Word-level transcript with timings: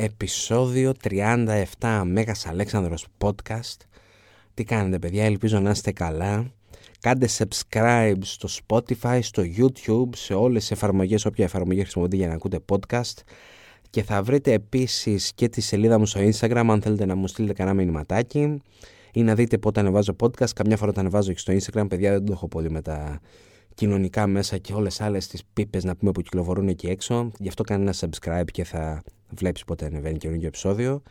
επεισόδιο 0.00 0.92
37 1.80 2.02
Μέγας 2.04 2.46
Αλέξανδρος 2.46 3.06
Podcast. 3.18 3.76
Τι 4.54 4.64
κάνετε 4.64 4.98
παιδιά, 4.98 5.24
ελπίζω 5.24 5.60
να 5.60 5.70
είστε 5.70 5.92
καλά. 5.92 6.52
Κάντε 7.00 7.28
subscribe 7.38 8.18
στο 8.20 8.48
Spotify, 8.48 9.18
στο 9.22 9.42
YouTube, 9.56 10.08
σε 10.16 10.34
όλες 10.34 10.60
τις 10.60 10.70
εφαρμογές, 10.70 11.24
όποια 11.24 11.44
εφαρμογή 11.44 11.80
χρησιμοποιείτε 11.80 12.16
για 12.16 12.28
να 12.28 12.34
ακούτε 12.34 12.58
podcast. 12.68 13.22
Και 13.90 14.02
θα 14.02 14.22
βρείτε 14.22 14.52
επίσης 14.52 15.32
και 15.34 15.48
τη 15.48 15.60
σελίδα 15.60 15.98
μου 15.98 16.06
στο 16.06 16.20
Instagram 16.20 16.66
αν 16.68 16.82
θέλετε 16.82 17.06
να 17.06 17.14
μου 17.14 17.26
στείλετε 17.26 17.52
κανένα 17.52 17.76
μηνυματάκι 17.76 18.62
ή 19.12 19.22
να 19.22 19.34
δείτε 19.34 19.58
πότε 19.58 19.80
ανεβάζω 19.80 20.16
podcast. 20.20 20.50
Καμιά 20.54 20.76
φορά 20.76 20.92
τα 20.92 21.00
ανεβάζω 21.00 21.32
και 21.32 21.38
στο 21.38 21.52
Instagram, 21.52 21.86
παιδιά 21.88 22.12
δεν 22.12 22.24
το 22.24 22.32
έχω 22.32 22.48
πολύ 22.48 22.70
με 22.70 22.82
τα 22.82 23.20
κοινωνικά 23.78 24.26
μέσα 24.26 24.58
και 24.58 24.72
όλες 24.72 25.00
άλλες 25.00 25.26
τις 25.26 25.42
πίπες 25.52 25.84
να 25.84 25.96
πούμε 25.96 26.10
που 26.12 26.22
κυκλοφορούν 26.22 26.68
εκεί 26.68 26.86
έξω. 26.86 27.30
Γι' 27.38 27.48
αυτό 27.48 27.62
κάνει 27.62 27.82
ένα 27.82 27.94
subscribe 28.00 28.50
και 28.52 28.64
θα 28.64 29.02
βλέπεις 29.28 29.64
πότε 29.64 29.84
ανεβαίνει 29.86 30.18
καινούργιο 30.18 30.46
επεισόδιο. 30.46 31.02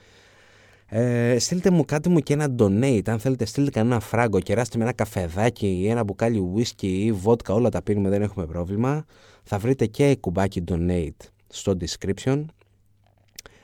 Ε, 0.86 1.39
στείλτε 1.39 1.69
μου 1.69 1.86
κάτι 1.86 2.09
μου 2.09 2.19
και 2.19 2.33
ένα 2.33 2.56
donate. 2.59 3.09
Αν 3.09 3.19
θέλετε, 3.19 3.45
στείλτε 3.45 3.69
κανένα 3.69 4.00
φράγκο. 4.00 4.39
Κεράστε 4.39 4.78
με 4.78 4.83
ένα 4.83 4.93
καφεδάκι 4.93 5.68
ή 5.68 5.87
ένα 5.87 6.04
μπουκάλι 6.04 6.54
whisky 6.56 6.87
ή 6.87 7.11
βότκα. 7.11 7.54
Όλα 7.54 7.69
τα 7.69 7.82
πίνουμε, 7.82 8.09
δεν 8.09 8.21
έχουμε 8.21 8.45
πρόβλημα. 8.45 9.06
Θα 9.43 9.57
βρείτε 9.57 9.86
και 9.86 10.18
κουμπάκι 10.20 10.64
donate 10.68 11.25
στο 11.47 11.78
description. 11.79 12.45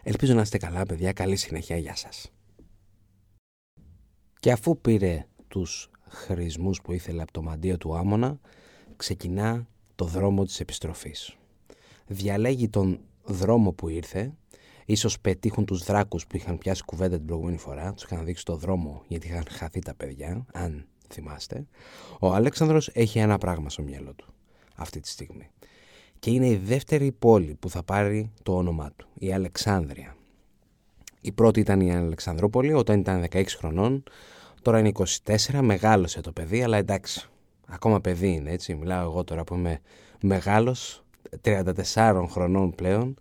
Ελπίζω 0.03 0.33
να 0.33 0.41
είστε 0.41 0.57
καλά, 0.57 0.83
παιδιά. 0.83 1.11
Καλή 1.11 1.35
συνέχεια. 1.35 1.77
Γεια 1.77 1.95
σας. 1.95 2.31
Και 4.39 4.51
αφού 4.51 4.81
πήρε 4.81 5.25
τους 5.47 5.89
χρησμούς 6.07 6.81
που 6.81 6.93
ήθελε 6.93 7.21
από 7.21 7.31
το 7.31 7.41
μαντίο 7.41 7.77
του 7.77 7.97
Άμονα, 7.97 8.39
ξεκινά 8.95 9.67
το 9.95 10.05
δρόμο 10.05 10.45
της 10.45 10.59
επιστροφής. 10.59 11.37
Διαλέγει 12.07 12.69
τον 12.69 12.99
δρόμο 13.23 13.71
που 13.71 13.89
ήρθε, 13.89 14.33
ίσως 14.85 15.19
πετύχουν 15.19 15.65
τους 15.65 15.83
δράκους 15.83 16.27
που 16.27 16.35
είχαν 16.35 16.57
πιάσει 16.57 16.83
κουβέντα 16.83 17.17
την 17.17 17.25
προηγούμενη 17.25 17.57
φορά, 17.57 17.93
τους 17.93 18.03
είχαν 18.03 18.25
δείξει 18.25 18.45
το 18.45 18.55
δρόμο 18.55 19.03
γιατί 19.07 19.27
είχαν 19.27 19.43
χαθεί 19.49 19.79
τα 19.79 19.95
παιδιά, 19.95 20.45
αν 20.53 20.87
θυμάστε. 21.07 21.67
Ο 22.19 22.33
Αλέξανδρος 22.33 22.89
έχει 22.93 23.19
ένα 23.19 23.37
πράγμα 23.37 23.69
στο 23.69 23.81
μυαλό 23.81 24.13
του 24.13 24.33
αυτή 24.75 24.99
τη 24.99 25.07
στιγμή. 25.07 25.49
Και 26.19 26.31
είναι 26.31 26.47
η 26.47 26.55
δεύτερη 26.55 27.11
πόλη 27.11 27.55
που 27.59 27.69
θα 27.69 27.83
πάρει 27.83 28.31
το 28.43 28.55
όνομά 28.55 28.91
του, 28.95 29.07
η 29.13 29.33
Αλεξάνδρεια. 29.33 30.15
Η 31.21 31.31
πρώτη 31.31 31.59
ήταν 31.59 31.81
η 31.81 31.95
Αλεξανδρόπολη 31.95 32.73
όταν 32.73 32.99
ήταν 32.99 33.25
16 33.31 33.43
χρονών, 33.57 34.03
τώρα 34.61 34.79
είναι 34.79 34.91
24, 35.23 35.59
μεγάλωσε 35.61 36.21
το 36.21 36.31
παιδί, 36.31 36.63
αλλά 36.63 36.77
εντάξει, 36.77 37.29
ακόμα 37.67 38.01
παιδί 38.01 38.33
είναι 38.33 38.51
έτσι, 38.51 38.75
μιλάω 38.75 39.01
εγώ 39.01 39.23
τώρα 39.23 39.43
που 39.43 39.55
είμαι 39.55 39.79
μεγάλος, 40.21 41.03
34 41.41 42.25
χρονών 42.29 42.75
πλέον. 42.75 43.15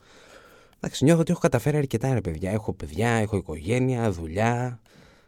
Εντάξει, 0.76 1.04
νιώθω 1.04 1.20
ότι 1.20 1.30
έχω 1.30 1.40
καταφέρει 1.40 1.76
αρκετά 1.76 2.14
ρε 2.14 2.20
παιδιά. 2.20 2.50
Έχω 2.50 2.72
παιδιά, 2.72 3.08
έχω 3.08 3.36
οικογένεια, 3.36 4.10
δουλειά, 4.10 4.80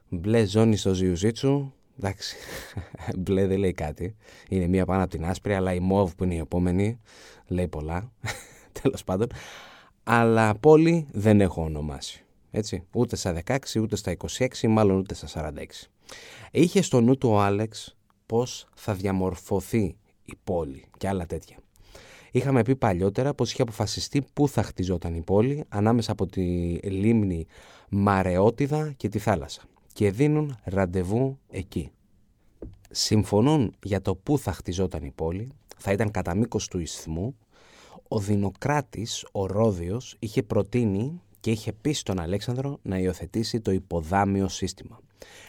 μπλε 0.08 0.44
ζώνη 0.44 0.76
στο 0.76 0.94
Ζιουζίτσου. 0.94 1.72
Εντάξει, 1.98 2.36
μπλε 3.18 3.46
δεν 3.46 3.58
λέει 3.58 3.72
κάτι. 3.72 4.16
Είναι 4.48 4.66
μία 4.66 4.84
πάνω 4.84 5.02
από 5.02 5.10
την 5.10 5.24
άσπρη, 5.24 5.54
αλλά 5.54 5.74
η 5.74 5.80
μόβ 5.80 6.12
που 6.14 6.24
είναι 6.24 6.34
η 6.34 6.38
επόμενη 6.38 7.00
λέει 7.46 7.68
πολλά. 7.68 8.12
Τέλος 8.82 9.04
πάντων. 9.04 9.28
Αλλά 10.02 10.54
πόλη 10.54 11.06
δεν 11.12 11.40
έχω 11.40 11.62
ονομάσει. 11.62 12.24
Έτσι, 12.50 12.86
ούτε 12.92 13.16
στα 13.16 13.42
16, 13.46 13.56
ούτε 13.80 13.96
στα 13.96 14.16
26, 14.38 14.46
μάλλον 14.68 14.96
ούτε 14.96 15.14
στα 15.14 15.52
46. 15.56 15.64
Είχε 16.50 16.82
στο 16.82 17.00
νου 17.00 17.18
του 17.18 17.28
ο 17.28 17.40
Άλεξ 17.40 17.96
πώς 18.26 18.66
θα 18.74 18.94
διαμορφωθεί 18.94 19.96
η 20.24 20.32
πόλη 20.44 20.84
και 20.98 21.08
άλλα 21.08 21.26
τέτοια. 21.26 21.56
Είχαμε 22.30 22.62
πει 22.62 22.76
παλιότερα 22.76 23.34
πως 23.34 23.52
είχε 23.52 23.62
αποφασιστεί 23.62 24.24
πού 24.32 24.48
θα 24.48 24.62
χτιζόταν 24.62 25.14
η 25.14 25.22
πόλη 25.22 25.64
ανάμεσα 25.68 26.12
από 26.12 26.26
τη 26.26 26.42
λίμνη 26.78 27.46
Μαρεότιδα 27.88 28.92
και 28.96 29.08
τη 29.08 29.18
θάλασσα 29.18 29.62
και 29.92 30.10
δίνουν 30.10 30.56
ραντεβού 30.64 31.38
εκεί. 31.50 31.90
Συμφωνούν 32.90 33.74
για 33.82 34.00
το 34.00 34.14
πού 34.14 34.38
θα 34.38 34.52
χτιζόταν 34.52 35.04
η 35.04 35.10
πόλη, 35.14 35.48
θα 35.76 35.92
ήταν 35.92 36.10
κατά 36.10 36.34
μήκος 36.34 36.68
του 36.68 36.78
ισθμού. 36.78 37.36
Ο 38.08 38.18
Δινοκράτης, 38.18 39.26
ο 39.32 39.46
Ρόδιος, 39.46 40.16
είχε 40.18 40.42
προτείνει 40.42 41.20
και 41.44 41.50
είχε 41.50 41.72
πει 41.72 41.92
στον 41.92 42.20
Αλέξανδρο 42.20 42.78
να 42.82 42.98
υιοθετήσει 42.98 43.60
το 43.60 43.70
υποδάμιο 43.70 44.48
σύστημα. 44.48 44.98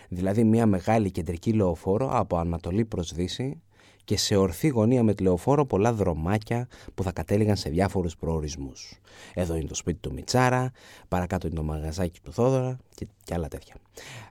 Δηλαδή 0.09 0.43
μια 0.43 0.65
μεγάλη 0.65 1.11
κεντρική 1.11 1.53
λεωφόρο 1.53 2.09
από 2.11 2.37
Ανατολή 2.37 2.85
προς 2.85 3.13
Δύση 3.13 3.61
και 4.03 4.17
σε 4.17 4.35
ορθή 4.35 4.67
γωνία 4.67 5.03
με 5.03 5.13
τη 5.13 5.23
λεωφόρο 5.23 5.65
πολλά 5.65 5.93
δρομάκια 5.93 6.67
που 6.95 7.03
θα 7.03 7.11
κατέληγαν 7.11 7.55
σε 7.55 7.69
διάφορους 7.69 8.15
προορισμούς. 8.15 8.99
Εδώ 9.33 9.55
είναι 9.55 9.67
το 9.67 9.75
σπίτι 9.75 9.99
του 9.99 10.13
Μιτσάρα, 10.13 10.71
παρακάτω 11.07 11.47
είναι 11.47 11.55
το 11.55 11.63
μαγαζάκι 11.63 12.19
του 12.19 12.31
Θόδωρα 12.33 12.77
και, 12.95 13.07
και 13.23 13.33
άλλα 13.33 13.47
τέτοια. 13.47 13.75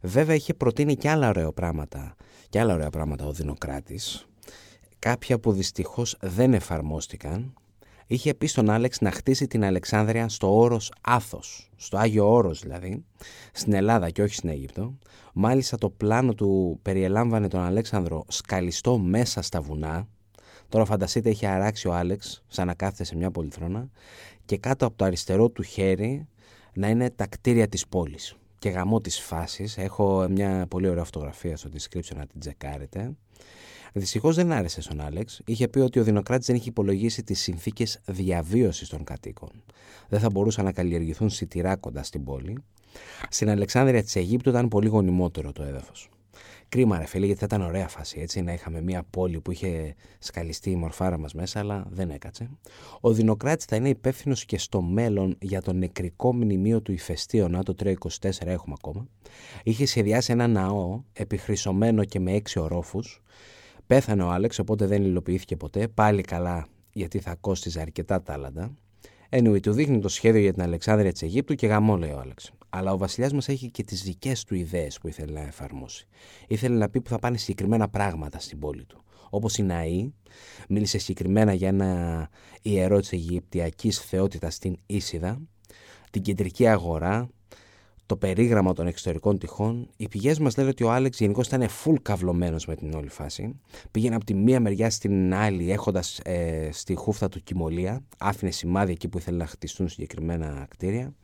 Βέβαια 0.03 0.35
είχε 0.35 0.55
προτείνει 0.55 0.97
και 0.97 1.11
άλλα 1.11 1.29
ωραία 1.29 1.53
πράγματα, 1.53 2.15
και 2.49 2.61
άλλα 2.61 2.75
ωραία 2.75 2.91
πράγματα 2.91 3.27
ο 3.27 3.33
Δινοκράτης, 3.33 4.27
κάποια 4.99 5.39
που 5.39 5.53
δυστυχώς 5.53 6.17
δεν 6.21 6.55
εφαρμόστηκαν 6.55 7.55
είχε 8.07 8.35
πει 8.35 8.47
στον 8.47 8.71
Άλεξ 8.71 9.01
να 9.01 9.11
χτίσει 9.11 9.47
την 9.47 9.65
Αλεξάνδρεια 9.65 10.29
στο 10.29 10.57
όρος 10.59 10.93
Άθος, 11.01 11.71
στο 11.77 11.97
Άγιο 11.97 12.33
Όρος 12.33 12.61
δηλαδή, 12.61 13.05
στην 13.53 13.73
Ελλάδα 13.73 14.11
και 14.11 14.23
όχι 14.23 14.35
στην 14.35 14.49
Αίγυπτο. 14.49 14.99
Μάλιστα 15.35 15.79
το 15.79 15.91
πλάνο 15.91 16.35
του 16.35 16.79
περιελάμβανε 16.83 17.49
τον 17.49 17.61
Αλέξανδρο 17.61 18.25
σκαλιστό 18.29 18.99
μέσα 18.99 19.43
στα 19.43 19.61
βουνά. 19.61 20.09
Τώρα 20.69 20.85
φανταστείτε 20.85 21.29
έχει 21.29 21.47
αράξει 21.47 21.89
ο 21.89 21.95
Άλεξ 21.95 22.43
σαν 22.49 22.67
να 22.67 22.75
κάθεται 22.75 23.05
σε 23.05 23.17
μια 23.17 23.31
πολυθρόνα 23.31 23.89
και 24.45 24.59
κάτω 24.59 24.87
από 24.87 24.97
το 24.97 25.05
αριστερό 25.05 25.49
του 25.49 25.63
χέρι 25.63 26.27
να 26.75 26.89
είναι 26.89 27.11
τα 27.11 27.27
κτίρια 27.27 27.69
της 27.69 27.87
πόλης. 27.87 28.37
Και 28.59 28.69
γαμό 28.69 29.01
της 29.01 29.21
φάσης, 29.21 29.79
έχω 29.79 30.27
μια 30.31 30.67
πολύ 30.69 30.89
ωραία 30.89 31.05
φωτογραφία 31.05 31.57
στο 31.57 31.71
description 31.73 32.17
να 32.17 32.27
την 32.27 32.41
τσεκάρετε. 32.41 33.13
Δυστυχώς 33.97 34.35
δεν 34.37 34.53
άρεσε 34.53 34.81
στον 34.81 35.01
Άλεξ. 35.01 35.41
Είχε 35.47 35.69
πει 35.69 35.79
ότι 35.79 35.99
ο 35.99 36.03
Δινοκράτη 36.03 36.45
δεν 36.45 36.57
είχε 36.57 36.69
υπολογίσει 36.69 37.23
τις 37.23 37.41
συνθήκες 37.41 38.01
διαβίωσης 38.07 38.89
των 38.89 39.05
κατοίκων. 39.05 39.51
Δεν 40.09 40.21
θα 40.21 40.31
μπορούσαν 40.31 40.65
να 40.65 40.73
καλλιεργηθούν 40.73 41.31
σιτηρά 41.31 41.77
κοντά 41.77 42.03
στην 42.03 42.25
πόλη. 42.25 42.59
Στην 43.29 43.51
Αλεξάνδρεια 43.51 44.03
της 44.03 44.17
Αιγύπτου 44.17 44.49
ήταν 44.49 44.69
πολύ 44.69 44.89
γονιμότερο 44.89 45.53
το 45.53 45.63
έδαφος. 45.63 46.09
Κρίμα, 46.69 46.99
ρε 46.99 47.07
φίλε, 47.07 47.27
γιατί 47.27 47.41
θα 47.41 47.47
ήταν 47.47 47.63
ωραία 47.63 47.89
φάση 47.89 48.21
έτσι 48.21 48.43
να 48.43 48.53
είχαμε 48.53 48.81
μια 48.81 49.03
πόλη 49.11 49.41
που 49.41 49.51
είχε 49.51 49.95
σκαλιστεί 50.19 50.71
η 50.71 50.77
μορφάρα 50.77 51.19
μας 51.19 51.35
μέσα, 51.35 51.59
αλλά 51.59 51.87
δεν 51.91 52.11
έκατσε. 52.11 52.51
Ο 53.01 53.13
Δινοκράτη 53.13 53.65
θα 53.69 53.77
είναι 53.77 53.89
υπεύθυνος 53.89 54.45
και 54.45 54.59
στο 54.59 54.81
μέλλον 54.81 55.37
για 55.41 55.63
το 55.63 55.73
νεκρικό 55.73 56.35
μνημείο 56.35 56.81
του 56.81 56.93
ηφαιστείωνα, 56.93 57.63
το 57.63 57.75
324 57.83 57.95
έχουμε 58.41 58.75
ακόμα. 58.79 59.07
Είχε 59.63 59.87
σχεδιάσει 59.87 60.33
ένα 60.33 60.47
ναό 60.47 61.03
επιχρυσωμένο 61.13 62.05
και 62.05 62.21
με 62.21 62.33
έξι 62.33 62.59
ορόφους, 62.59 63.23
Πέθανε 63.87 64.23
ο 64.23 64.31
Άλεξ, 64.31 64.59
οπότε 64.59 64.87
δεν 64.87 65.03
υλοποιήθηκε 65.03 65.57
ποτέ. 65.57 65.89
Πάλι 65.89 66.23
καλά, 66.23 66.67
γιατί 66.93 67.19
θα 67.19 67.35
κόστιζε 67.35 67.81
αρκετά 67.81 68.23
τάλαντα. 68.23 68.77
Anyway, 69.31 69.61
του 69.63 69.73
δείχνει 69.73 70.01
το 70.01 70.09
σχέδιο 70.09 70.41
για 70.41 70.53
την 70.53 70.63
Αλεξάνδρεια 70.63 71.13
της 71.13 71.23
Αιγύπτου 71.23 71.55
και 71.55 71.67
γαμό, 71.67 71.97
λέει 71.97 72.11
ο 72.11 72.19
Άλεξ. 72.19 72.53
Αλλά 72.69 72.93
ο 72.93 72.97
βασιλιάς 72.97 73.33
μας 73.33 73.49
έχει 73.49 73.71
και 73.71 73.83
τις 73.83 74.03
δικές 74.03 74.45
του 74.45 74.55
ιδέες 74.55 74.99
που 74.99 75.09
ήθελε 75.09 75.33
να 75.33 75.41
εφαρμόσει. 75.41 76.07
Ήθελε 76.47 76.77
να 76.77 76.89
πει 76.89 77.01
που 77.01 77.09
θα 77.09 77.19
πάνε 77.19 77.37
συγκεκριμένα 77.37 77.89
πράγματα 77.89 78.39
στην 78.39 78.59
πόλη 78.59 78.85
του. 78.85 79.05
Όπως 79.31 79.57
η 79.57 79.63
Ναή, 79.63 80.13
μίλησε 80.69 80.99
συγκεκριμένα 80.99 81.53
για 81.53 81.69
ένα 81.69 82.29
ιερό 82.63 83.01
της 83.01 83.13
Αιγυπτιακής 83.13 83.99
θεότητας 83.99 84.55
στην 84.55 84.77
Ίσιδα, 84.87 85.41
την 86.11 86.23
κεντρική 86.23 86.67
αγορά, 86.67 87.29
το 88.07 88.17
περίγραμμα 88.17 88.73
των 88.73 88.87
εξωτερικών 88.87 89.39
τυχών, 89.39 89.89
οι 89.97 90.09
πηγές 90.09 90.39
μας 90.39 90.57
λένε 90.57 90.69
ότι 90.69 90.85
ο 90.85 90.93
Άλεξ 90.93 91.19
γενικώς 91.19 91.47
ήταν 91.47 91.69
full 91.85 91.95
καυλωμένος 92.03 92.67
με 92.67 92.75
την 92.75 92.95
όλη 92.95 93.09
φάση. 93.09 93.61
Πήγαινε 93.91 94.15
από 94.15 94.25
τη 94.25 94.35
μία 94.35 94.61
μεριά 94.61 94.91
στην 94.91 95.35
άλλη, 95.35 95.71
έχοντας 95.71 96.19
ε, 96.25 96.69
στη 96.73 96.95
χούφτα 96.95 97.29
του 97.29 97.43
κοιμωλία, 97.43 98.03
άφηνε 98.19 98.51
σημάδια 98.51 98.93
εκεί 98.93 99.09
που 99.09 99.19
ήθελε 99.19 99.37
να 99.37 99.47
χτιστούν 99.47 99.89
συγκεκριμένα 99.89 100.67
κτίρια. 100.71 101.15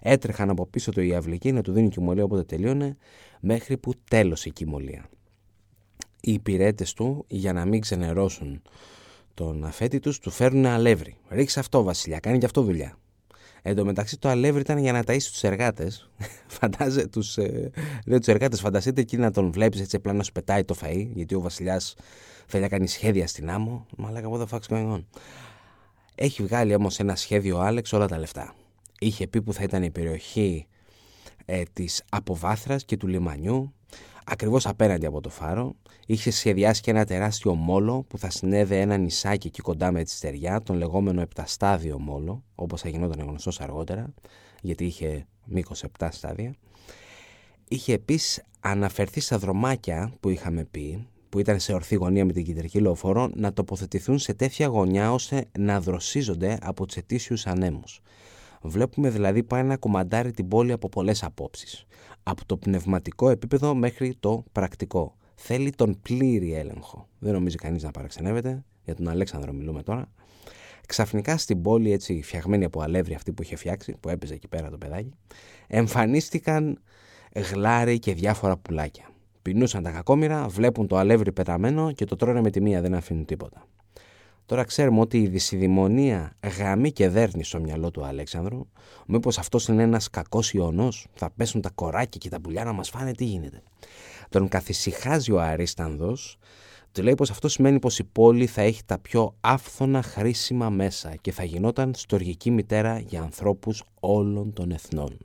Έτρεχαν 0.00 0.50
από 0.50 0.66
πίσω 0.66 0.90
του 0.90 1.00
οι 1.00 1.14
αυλικοί 1.14 1.52
να 1.52 1.62
του 1.62 1.72
δίνουν 1.72 1.90
κοιμωλία 1.90 2.24
όποτε 2.24 2.42
τελείωνε, 2.42 2.96
μέχρι 3.40 3.76
που 3.76 3.92
τέλωσε 4.10 4.48
η 4.48 4.52
κοιμωλία. 4.52 5.08
Οι 6.20 6.32
υπηρέτες 6.32 6.92
του, 6.92 7.24
για 7.28 7.52
να 7.52 7.64
μην 7.64 7.80
ξενερώσουν 7.80 8.62
τον 9.34 9.64
αφέτη 9.64 9.98
τους, 9.98 10.18
του 10.18 10.30
φέρνουν 10.30 10.66
αλεύρι. 10.66 11.16
Ρίξε 11.28 11.60
αυτό, 11.60 11.82
Βασιλιά, 11.82 12.18
κάνει 12.18 12.38
και 12.38 12.46
αυτό 12.46 12.62
δουλειά. 12.62 12.98
Εν 13.62 13.74
τω 13.76 13.84
μεταξύ 13.84 14.18
το 14.18 14.28
αλεύρι 14.28 14.60
ήταν 14.60 14.78
για 14.78 14.92
να 14.92 15.02
ταΐσει 15.06 15.28
τους 15.30 15.42
εργάτες. 15.42 16.10
Φαντάζε 16.58 17.06
τους, 17.06 17.36
ε, 17.36 17.70
τους 18.04 18.26
εργάτες, 18.26 18.60
φανταστείτε 18.60 19.00
εκεί 19.00 19.16
να 19.16 19.30
τον 19.30 19.52
βλέπεις 19.52 19.80
έτσι 19.80 19.96
απλά 19.96 20.12
να 20.12 20.22
σου 20.22 20.32
πετάει 20.32 20.64
το 20.64 20.76
φαΐ, 20.82 21.06
γιατί 21.14 21.34
ο 21.34 21.40
βασιλιάς 21.40 21.94
θέλει 22.46 22.62
να 22.62 22.68
κάνει 22.68 22.88
σχέδια 22.88 23.26
στην 23.26 23.50
άμμο. 23.50 23.86
Μα 23.96 24.10
λέγα 24.10 24.28
what 24.30 24.40
the 24.40 24.56
fuck's 24.56 24.74
going 24.74 24.92
on; 24.94 25.04
Έχει 26.14 26.42
βγάλει 26.42 26.74
όμως 26.74 26.98
ένα 26.98 27.16
σχέδιο 27.16 27.56
ο 27.56 27.60
Άλεξ 27.60 27.92
όλα 27.92 28.08
τα 28.08 28.18
λεφτά. 28.18 28.54
Είχε 28.98 29.26
πει 29.26 29.42
που 29.42 29.52
θα 29.52 29.62
ήταν 29.62 29.82
η 29.82 29.90
περιοχή 29.90 30.66
ε, 31.44 31.62
της 31.72 32.02
αποβάθρας 32.08 32.84
και 32.84 32.96
του 32.96 33.06
λιμανιού. 33.06 33.72
Ακριβώς 34.30 34.66
απέναντι 34.66 35.06
από 35.06 35.20
το 35.20 35.28
φάρο, 35.28 35.74
είχε 36.06 36.30
σχεδιάσει 36.30 36.80
και 36.80 36.90
ένα 36.90 37.04
τεράστιο 37.04 37.54
μόλο 37.54 38.02
που 38.08 38.18
θα 38.18 38.30
συνέδε 38.30 38.80
ένα 38.80 38.96
νησάκι 38.96 39.46
εκεί 39.46 39.60
κοντά 39.60 39.92
με 39.92 40.02
τη 40.04 40.10
στεριά, 40.10 40.62
τον 40.62 40.76
λεγόμενο 40.76 41.20
επταστάδιο 41.20 41.98
μόλο, 41.98 42.44
όπως 42.54 42.80
θα 42.80 42.88
γινόταν 42.88 43.26
γνωστός 43.26 43.60
αργότερα, 43.60 44.14
γιατί 44.60 44.84
είχε 44.84 45.26
μήκος 45.44 45.84
7 45.98 46.08
στάδια. 46.10 46.54
Είχε 47.68 47.92
επίσης 47.92 48.42
αναφερθεί 48.60 49.20
στα 49.20 49.38
δρομάκια 49.38 50.12
που 50.20 50.28
είχαμε 50.28 50.64
πει, 50.64 51.06
που 51.28 51.38
ήταν 51.38 51.60
σε 51.60 51.72
ορθή 51.72 51.94
γωνία 51.94 52.24
με 52.24 52.32
την 52.32 52.44
κεντρική 52.44 52.80
λεωφόρο, 52.80 53.30
να 53.34 53.52
τοποθετηθούν 53.52 54.18
σε 54.18 54.34
τέτοια 54.34 54.66
γωνιά 54.66 55.12
ώστε 55.12 55.44
να 55.58 55.80
δροσίζονται 55.80 56.58
από 56.62 56.86
τους 56.86 56.96
ετήσιους 56.96 57.46
ανέμους. 57.46 58.00
Βλέπουμε 58.62 59.10
δηλαδή 59.10 59.42
πάει 59.42 59.62
να 59.62 59.76
κομμαντάρει 59.76 60.30
την 60.30 60.48
πόλη 60.48 60.72
από 60.72 60.88
πολλές 60.88 61.22
απόψεις. 61.22 61.86
Από 62.22 62.46
το 62.46 62.56
πνευματικό 62.56 63.30
επίπεδο 63.30 63.74
μέχρι 63.74 64.16
το 64.20 64.44
πρακτικό. 64.52 65.16
Θέλει 65.34 65.70
τον 65.70 65.98
πλήρη 66.02 66.54
έλεγχο. 66.54 67.08
Δεν 67.18 67.32
νομίζει 67.32 67.56
κανείς 67.56 67.82
να 67.82 67.90
παραξενεύεται. 67.90 68.64
Για 68.84 68.94
τον 68.94 69.08
Αλέξανδρο 69.08 69.52
μιλούμε 69.52 69.82
τώρα. 69.82 70.08
Ξαφνικά 70.86 71.36
στην 71.36 71.62
πόλη, 71.62 71.92
έτσι 71.92 72.22
φτιαγμένη 72.22 72.64
από 72.64 72.80
αλεύρι 72.80 73.14
αυτή 73.14 73.32
που 73.32 73.42
είχε 73.42 73.56
φτιάξει, 73.56 73.96
που 74.00 74.08
έπαιζε 74.08 74.34
εκεί 74.34 74.48
πέρα 74.48 74.70
το 74.70 74.78
παιδάκι, 74.78 75.14
εμφανίστηκαν 75.66 76.78
γλάρι 77.34 77.98
και 77.98 78.14
διάφορα 78.14 78.56
πουλάκια. 78.56 79.10
Πεινούσαν 79.42 79.82
τα 79.82 79.90
κακόμοιρα, 79.90 80.48
βλέπουν 80.48 80.86
το 80.86 80.96
αλεύρι 80.96 81.32
πεταμένο 81.32 81.92
και 81.92 82.04
το 82.04 82.16
τρώνε 82.16 82.40
με 82.40 82.50
τη 82.50 82.60
μία, 82.60 82.80
δεν 82.80 82.94
αφήνουν 82.94 83.24
τίποτα. 83.24 83.66
Τώρα 84.48 84.64
ξέρουμε 84.64 85.00
ότι 85.00 85.18
η 85.18 85.28
δυσιδημονία 85.28 86.36
γαμεί 86.58 86.92
και 86.92 87.08
δέρνει 87.08 87.44
στο 87.44 87.60
μυαλό 87.60 87.90
του 87.90 88.04
Αλέξανδρου. 88.04 88.66
Μήπως 89.06 89.38
αυτός 89.38 89.68
είναι 89.68 89.82
ένας 89.82 90.10
κακός 90.10 90.52
ιονό, 90.52 90.88
θα 91.14 91.30
πέσουν 91.36 91.60
τα 91.60 91.70
κοράκια 91.70 92.18
και 92.18 92.28
τα 92.28 92.40
πουλιά 92.40 92.64
να 92.64 92.72
μας 92.72 92.90
φάνε, 92.90 93.12
τι 93.12 93.24
γίνεται. 93.24 93.62
Τον 94.28 94.48
καθησυχάζει 94.48 95.32
ο 95.32 95.40
Αρίστανδος, 95.40 96.38
του 96.92 97.02
λέει 97.02 97.14
πως 97.14 97.30
αυτό 97.30 97.48
σημαίνει 97.48 97.78
πως 97.78 97.98
η 97.98 98.04
πόλη 98.04 98.46
θα 98.46 98.62
έχει 98.62 98.84
τα 98.84 98.98
πιο 98.98 99.34
άφθονα 99.40 100.02
χρήσιμα 100.02 100.70
μέσα 100.70 101.14
και 101.20 101.32
θα 101.32 101.44
γινόταν 101.44 101.94
στοργική 101.94 102.50
μητέρα 102.50 102.98
για 102.98 103.22
ανθρώπους 103.22 103.82
όλων 104.00 104.52
των 104.52 104.70
εθνών. 104.70 105.18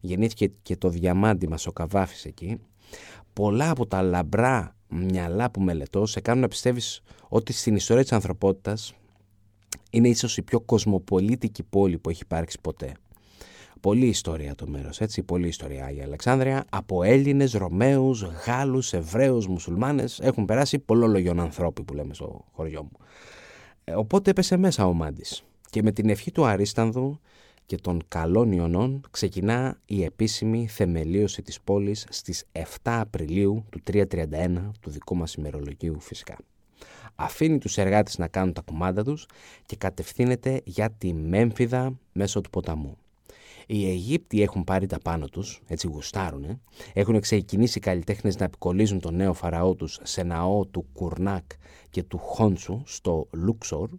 Γεννήθηκε 0.00 0.52
και 0.62 0.76
το 0.76 0.88
διαμάντι 0.88 1.48
μας 1.48 1.66
ο 1.66 1.72
Καβάφης 1.72 2.24
εκεί. 2.24 2.60
Πολλά 3.32 3.70
από 3.70 3.86
τα 3.86 4.02
λαμπρά 4.02 4.74
μυαλά 4.90 5.50
που 5.50 5.60
μελετώ 5.60 6.06
σε 6.06 6.20
κάνουν 6.20 6.40
να 6.42 6.48
πιστεύεις 6.48 7.02
ότι 7.28 7.52
στην 7.52 7.76
ιστορία 7.76 8.02
της 8.02 8.12
ανθρωπότητας 8.12 8.94
είναι 9.90 10.08
ίσως 10.08 10.36
η 10.36 10.42
πιο 10.42 10.60
κοσμοπολίτικη 10.60 11.62
πόλη 11.62 11.98
που 11.98 12.10
έχει 12.10 12.22
υπάρξει 12.22 12.58
ποτέ. 12.60 12.92
Πολύ 13.80 14.06
ιστορία 14.06 14.54
το 14.54 14.66
μέρος, 14.66 15.00
έτσι, 15.00 15.22
πολύ 15.22 15.48
ιστορία 15.48 15.90
η 15.90 16.00
Αλεξάνδρεια. 16.00 16.64
Από 16.70 17.02
Έλληνες, 17.02 17.52
Ρωμαίους, 17.52 18.22
Γάλλους, 18.46 18.92
Εβραίους, 18.92 19.46
Μουσουλμάνες 19.46 20.20
έχουν 20.20 20.44
περάσει 20.44 20.78
πολλόλογιον 20.78 21.40
ανθρώποι 21.40 21.82
που 21.82 21.94
λέμε 21.94 22.14
στο 22.14 22.44
χωριό 22.52 22.82
μου. 22.82 22.98
Ε, 23.84 23.92
οπότε 23.92 24.30
έπεσε 24.30 24.56
μέσα 24.56 24.86
ο 24.86 24.92
Μάντης 24.92 25.42
και 25.70 25.82
με 25.82 25.92
την 25.92 26.08
ευχή 26.08 26.32
του 26.32 26.44
Αρίστανδου 26.44 27.20
και 27.70 27.76
των 27.76 28.02
καλών 28.08 28.52
Ιωνών 28.52 29.00
ξεκινά 29.10 29.78
η 29.84 30.04
επίσημη 30.04 30.66
θεμελίωση 30.66 31.42
της 31.42 31.60
πόλης 31.60 32.06
στις 32.10 32.44
7 32.52 32.62
Απριλίου 32.82 33.64
του 33.70 33.80
331 33.92 34.70
του 34.80 34.90
δικού 34.90 35.16
μας 35.16 35.34
ημερολογίου 35.34 36.00
φυσικά. 36.00 36.36
Αφήνει 37.14 37.58
τους 37.58 37.78
εργάτες 37.78 38.18
να 38.18 38.28
κάνουν 38.28 38.52
τα 38.52 38.60
κουμάντα 38.60 39.04
τους 39.04 39.26
και 39.66 39.76
κατευθύνεται 39.76 40.60
για 40.64 40.90
τη 40.90 41.14
Μέμφυδα 41.14 41.98
μέσω 42.12 42.40
του 42.40 42.50
ποταμού. 42.50 42.96
Οι 43.72 43.88
Αιγύπτιοι 43.88 44.40
έχουν 44.42 44.64
πάρει 44.64 44.86
τα 44.86 44.98
πάνω 44.98 45.26
τους, 45.26 45.62
έτσι 45.66 45.86
γουστάρουνε, 45.86 46.60
έχουν 46.92 47.20
ξεκινήσει 47.20 47.78
οι 47.78 47.80
καλλιτέχνες 47.80 48.36
να 48.36 48.44
επικολλίζουν 48.44 49.00
τον 49.00 49.14
νέο 49.14 49.32
φαραώ 49.32 49.74
τους 49.74 49.98
σε 50.02 50.22
ναό 50.22 50.66
του 50.66 50.86
Κουρνάκ 50.92 51.44
και 51.90 52.02
του 52.02 52.18
Χόντσου 52.18 52.82
στο 52.84 53.28
Λούξορ. 53.32 53.90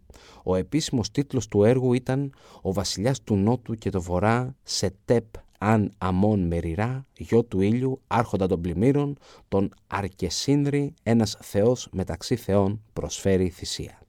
Ο 0.44 0.56
επίσημος 0.56 1.12
τίτλος 1.12 1.47
του 1.47 1.63
έργου 1.63 1.94
ήταν 1.94 2.33
«Ο 2.62 2.73
βασιλιάς 2.73 3.21
του 3.23 3.35
Νότου 3.35 3.75
και 3.75 3.89
του 3.89 4.01
Βορρά 4.01 4.56
σε 4.63 4.94
τέπ 5.06 5.25
αν 5.57 5.91
αμών 5.97 6.47
μεριά, 6.47 7.06
γιο 7.18 7.44
του 7.44 7.62
ήλιου, 7.62 8.01
άρχοντα 8.07 8.47
των 8.47 8.62
πλημμύρων, 8.62 9.18
τον 9.47 9.69
Αρκεσίνδρη, 9.88 10.94
ένας 11.03 11.38
θεός 11.41 11.88
μεταξύ 11.91 12.35
θεών 12.35 12.81
προσφέρει 12.94 13.50
θυσία». 13.50 14.00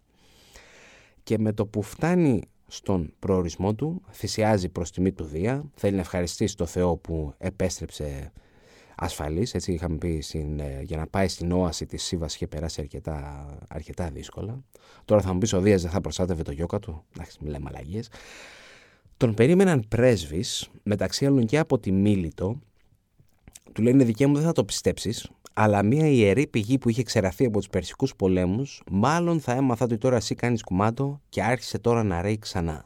Και 1.22 1.38
με 1.38 1.52
το 1.52 1.66
που 1.66 1.82
φτάνει 1.82 2.42
στον 2.72 3.12
προορισμό 3.18 3.74
του, 3.74 4.02
θυσιάζει 4.10 4.68
προς 4.68 4.90
τιμή 4.90 5.12
του 5.12 5.24
Δία, 5.24 5.64
θέλει 5.74 5.94
να 5.94 6.00
ευχαριστήσει 6.00 6.56
το 6.56 6.66
Θεό 6.66 6.96
που 6.96 7.34
επέστρεψε 7.38 8.32
ασφαλής, 8.96 9.54
έτσι 9.54 9.72
είχαμε 9.72 9.96
πει, 9.96 10.20
στην, 10.20 10.60
ε, 10.60 10.82
για 10.82 10.96
να 10.96 11.06
πάει 11.06 11.28
στην 11.28 11.52
όαση 11.52 11.86
της 11.86 12.02
Σίβας 12.02 12.34
είχε 12.34 12.46
περάσει 12.46 12.80
αρκετά, 12.80 13.46
αρκετά 13.68 14.10
δύσκολα. 14.10 14.64
Τώρα 15.04 15.20
θα 15.20 15.32
μου 15.32 15.38
πεις 15.38 15.52
ο 15.52 15.60
Δίας 15.60 15.82
δεν 15.82 15.90
θα 15.90 16.00
προστάτευε 16.00 16.42
το 16.42 16.52
γιώκα 16.52 16.78
του, 16.78 17.04
εντάξει 17.14 17.38
μιλάμε 17.40 17.70
αλλαγές. 17.74 18.08
Τον 19.16 19.34
περίμεναν 19.34 19.84
πρέσβεις, 19.88 20.68
μεταξύ 20.82 21.26
άλλων 21.26 21.46
και 21.46 21.58
από 21.58 21.78
τη 21.78 21.92
Μίλητο, 21.92 22.60
του 23.72 23.82
λένε 23.82 24.04
δικαί 24.04 24.26
μου 24.26 24.34
δεν 24.34 24.44
θα 24.44 24.52
το 24.52 24.64
πιστέψεις, 24.64 25.30
αλλά 25.52 25.82
μια 25.82 26.06
ιερή 26.06 26.46
πηγή 26.46 26.78
που 26.78 26.88
είχε 26.88 27.02
ξεραθεί 27.02 27.44
από 27.44 27.58
τους 27.58 27.68
Περσικούς 27.68 28.16
πολέμους, 28.16 28.82
μάλλον 28.90 29.40
θα 29.40 29.52
έμαθα 29.52 29.84
ότι 29.84 29.98
τώρα 29.98 30.16
εσύ 30.16 30.34
κάνεις 30.34 30.62
κουμάντο 30.62 31.20
και 31.28 31.42
άρχισε 31.42 31.78
τώρα 31.78 32.02
να 32.02 32.22
ρέει 32.22 32.38
ξανά. 32.38 32.84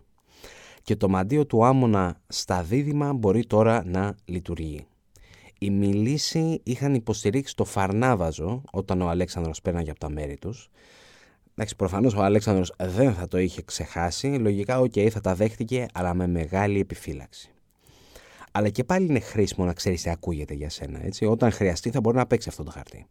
Και 0.83 0.97
το 0.97 1.09
μαντίο 1.09 1.47
του 1.47 1.65
Άμονα 1.65 2.21
στα 2.27 2.63
δίδυμα 2.63 3.13
μπορεί 3.13 3.47
τώρα 3.47 3.83
να 3.87 4.15
λειτουργεί. 4.25 4.87
Οι 5.59 5.71
Μιλήσοι 5.71 6.61
είχαν 6.63 6.95
υποστηρίξει 6.95 7.57
το 7.57 7.65
Φαρνάβαζο 7.65 8.63
όταν 8.71 9.01
ο 9.01 9.09
Αλέξανδρος 9.09 9.61
πέρναγε 9.61 9.91
από 9.91 10.01
τα 10.01 10.11
μέρη 10.11 10.37
τους. 10.37 10.71
Εντάξει, 11.51 11.77
προφανώς 11.77 12.15
ο 12.15 12.23
Αλέξανδρος 12.23 12.73
δεν 12.79 13.15
θα 13.15 13.29
το 13.29 13.39
είχε 13.39 13.63
ξεχάσει, 13.63 14.27
λογικά 14.27 14.81
OK 14.81 14.93
okay, 14.95 15.09
θα 15.09 15.21
τα 15.21 15.35
δέχτηκε 15.35 15.87
αλλά 15.93 16.15
με 16.15 16.27
μεγάλη 16.27 16.81
επιφύλαξη. 16.81 17.56
Αλλά 18.57 18.69
και 18.69 18.85
πάλι 18.85 19.07
είναι 19.07 19.21
χρήσιμο 19.21 19.67
να 19.67 19.73
ξέρεις 19.73 20.03
τι 20.03 20.11
ακούγεται 20.11 20.55
για 20.55 20.71
σένα. 20.71 21.05
Έτσι. 21.05 21.25
Όταν 21.25 21.51
χρειαστεί, 21.51 21.91
θα 21.91 22.01
μπορεί 22.01 22.17
να 22.17 22.27
παίξει 22.27 22.49
αυτό 22.49 22.63
το 22.63 22.71
χαρτί. 22.71 23.07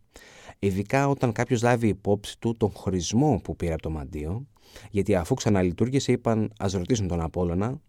Ειδικά 0.59 1.09
όταν 1.09 1.31
κάποιος 1.31 1.62
λάβει 1.62 1.88
υπόψη 1.88 2.39
του 2.39 2.57
τον 2.57 2.71
χρησμό 2.75 3.39
που 3.44 3.56
πήρε 3.56 3.74
από 3.74 3.81
το 3.81 3.89
μαντείο, 3.89 4.45
γιατί 4.92 5.15
αφού 5.15 5.33
ξαναλειτουργήσε, 5.33 6.12
είπαν 6.12 6.53
ας 6.59 6.74
ρωτήσουν 6.74 7.07
τον 7.07 7.21
Απόλλωνα, 7.21 7.81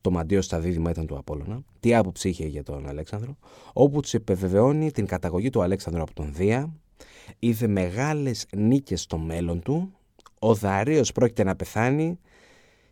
το 0.00 0.10
μαντίο 0.10 0.42
στα 0.42 0.60
δίδυμα 0.60 0.90
ήταν 0.90 1.06
του 1.06 1.16
Απόλωνα, 1.16 1.60
τι 1.80 1.94
άποψη 1.94 2.28
είχε 2.28 2.46
για 2.46 2.62
τον 2.62 2.88
Αλέξανδρο, 2.88 3.36
όπου 3.72 4.00
τους 4.00 4.14
επιβεβαιώνει 4.14 4.90
την 4.90 5.06
καταγωγή 5.06 5.50
του 5.50 5.62
Αλέξανδρου 5.62 6.02
από 6.02 6.14
τον 6.14 6.32
Δία, 6.34 6.72
είδε 7.38 7.66
μεγάλες 7.66 8.46
νίκες 8.56 9.00
στο 9.00 9.18
μέλλον 9.18 9.62
του, 9.62 9.92
ο 10.38 10.54
Δαρίο 10.54 11.02
πρόκειται 11.14 11.44
να 11.44 11.56
πεθάνει 11.56 12.18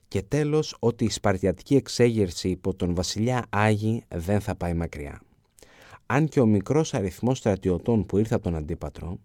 και 0.09 0.23
τέλος 0.23 0.77
ότι 0.79 1.05
η 1.05 1.11
Σπαρτιατική 1.11 1.75
εξέγερση 1.77 2.49
υπό 2.49 2.75
τον 2.75 2.95
βασιλιά 2.95 3.47
Άγη 3.51 4.05
δεν 4.09 4.41
θα 4.41 4.55
πάει 4.55 4.75
μακριά. 4.75 5.21
Αν 6.07 6.29
και 6.29 6.41
ο 6.41 6.47
μικρός 6.47 6.95
αριθμός 6.95 7.39
στρατιωτών 7.39 8.07
που 8.07 8.19
ήρθε 8.19 8.35
από 8.35 8.45
τον 8.45 8.57
Αντίπατρο, 8.57 9.19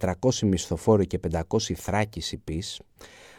400 0.00 0.14
μισθοφόροι 0.42 1.06
και 1.06 1.20
500 1.32 1.72
θράκοι 1.74 2.22
υπείς, 2.34 2.80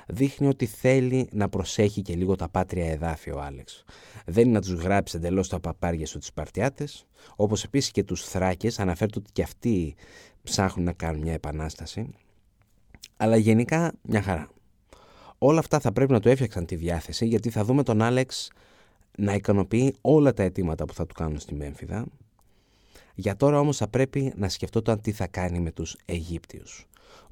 δείχνει 0.08 0.48
ότι 0.48 0.66
θέλει 0.66 1.30
να 1.32 1.50
προσέχει 1.50 2.02
και 2.02 2.16
λίγο 2.16 2.36
τα 2.36 2.50
πάτρια 2.50 2.92
εδάφια 2.92 3.34
ο 3.36 3.40
Άλεξ. 3.40 3.84
Δεν 4.26 4.44
είναι 4.44 4.54
να 4.54 4.62
τους 4.62 4.74
γράψει 4.74 5.18
εντελώς 5.18 5.50
τα 5.50 5.60
παπάρια 5.60 6.06
σου 6.06 6.18
τους 6.18 6.28
Σπαρτιάτες, 6.28 7.06
όπως 7.36 7.64
επίσης 7.64 7.92
και 7.92 8.04
τους 8.04 8.24
Θράκες, 8.24 8.80
αναφέρεται 8.80 9.20
ότι 9.20 9.32
και 9.32 9.44
αυτοί 9.44 9.96
ψάχνουν 10.44 10.86
να 10.86 10.94
κάνουν 10.94 11.22
μια 11.22 11.34
επανάσταση, 11.34 12.10
αλλά 13.18 13.38
γενικά 13.38 13.94
μια 14.02 14.22
χαρά. 14.22 14.50
Όλα 15.48 15.60
αυτά 15.60 15.80
θα 15.80 15.92
πρέπει 15.92 16.12
να 16.12 16.20
του 16.20 16.30
έφτιαξαν 16.30 16.66
τη 16.66 16.76
διάθεση 16.76 17.26
γιατί 17.26 17.50
θα 17.50 17.64
δούμε 17.64 17.84
τον 17.84 18.02
Άλεξ 18.02 18.52
να 19.18 19.34
ικανοποιεί 19.34 19.96
όλα 20.02 20.34
τα 20.34 20.44
αιτήματα 20.44 20.86
που 20.86 20.94
θα 20.94 21.06
του 21.06 21.14
κάνουν 21.14 21.40
στη 21.40 21.56
Μέμφυδα. 21.56 22.06
Για 23.16 23.36
τώρα 23.36 23.60
όμως 23.60 23.78
θα 23.78 23.88
πρέπει 23.88 24.34
να 24.36 24.50
σκεφτόταν 24.50 25.02
τι 25.02 25.12
θα 25.12 25.28
κάνει 25.28 25.60
με 25.60 25.72
τους 25.72 25.96
Αιγύπτιους. 26.06 26.88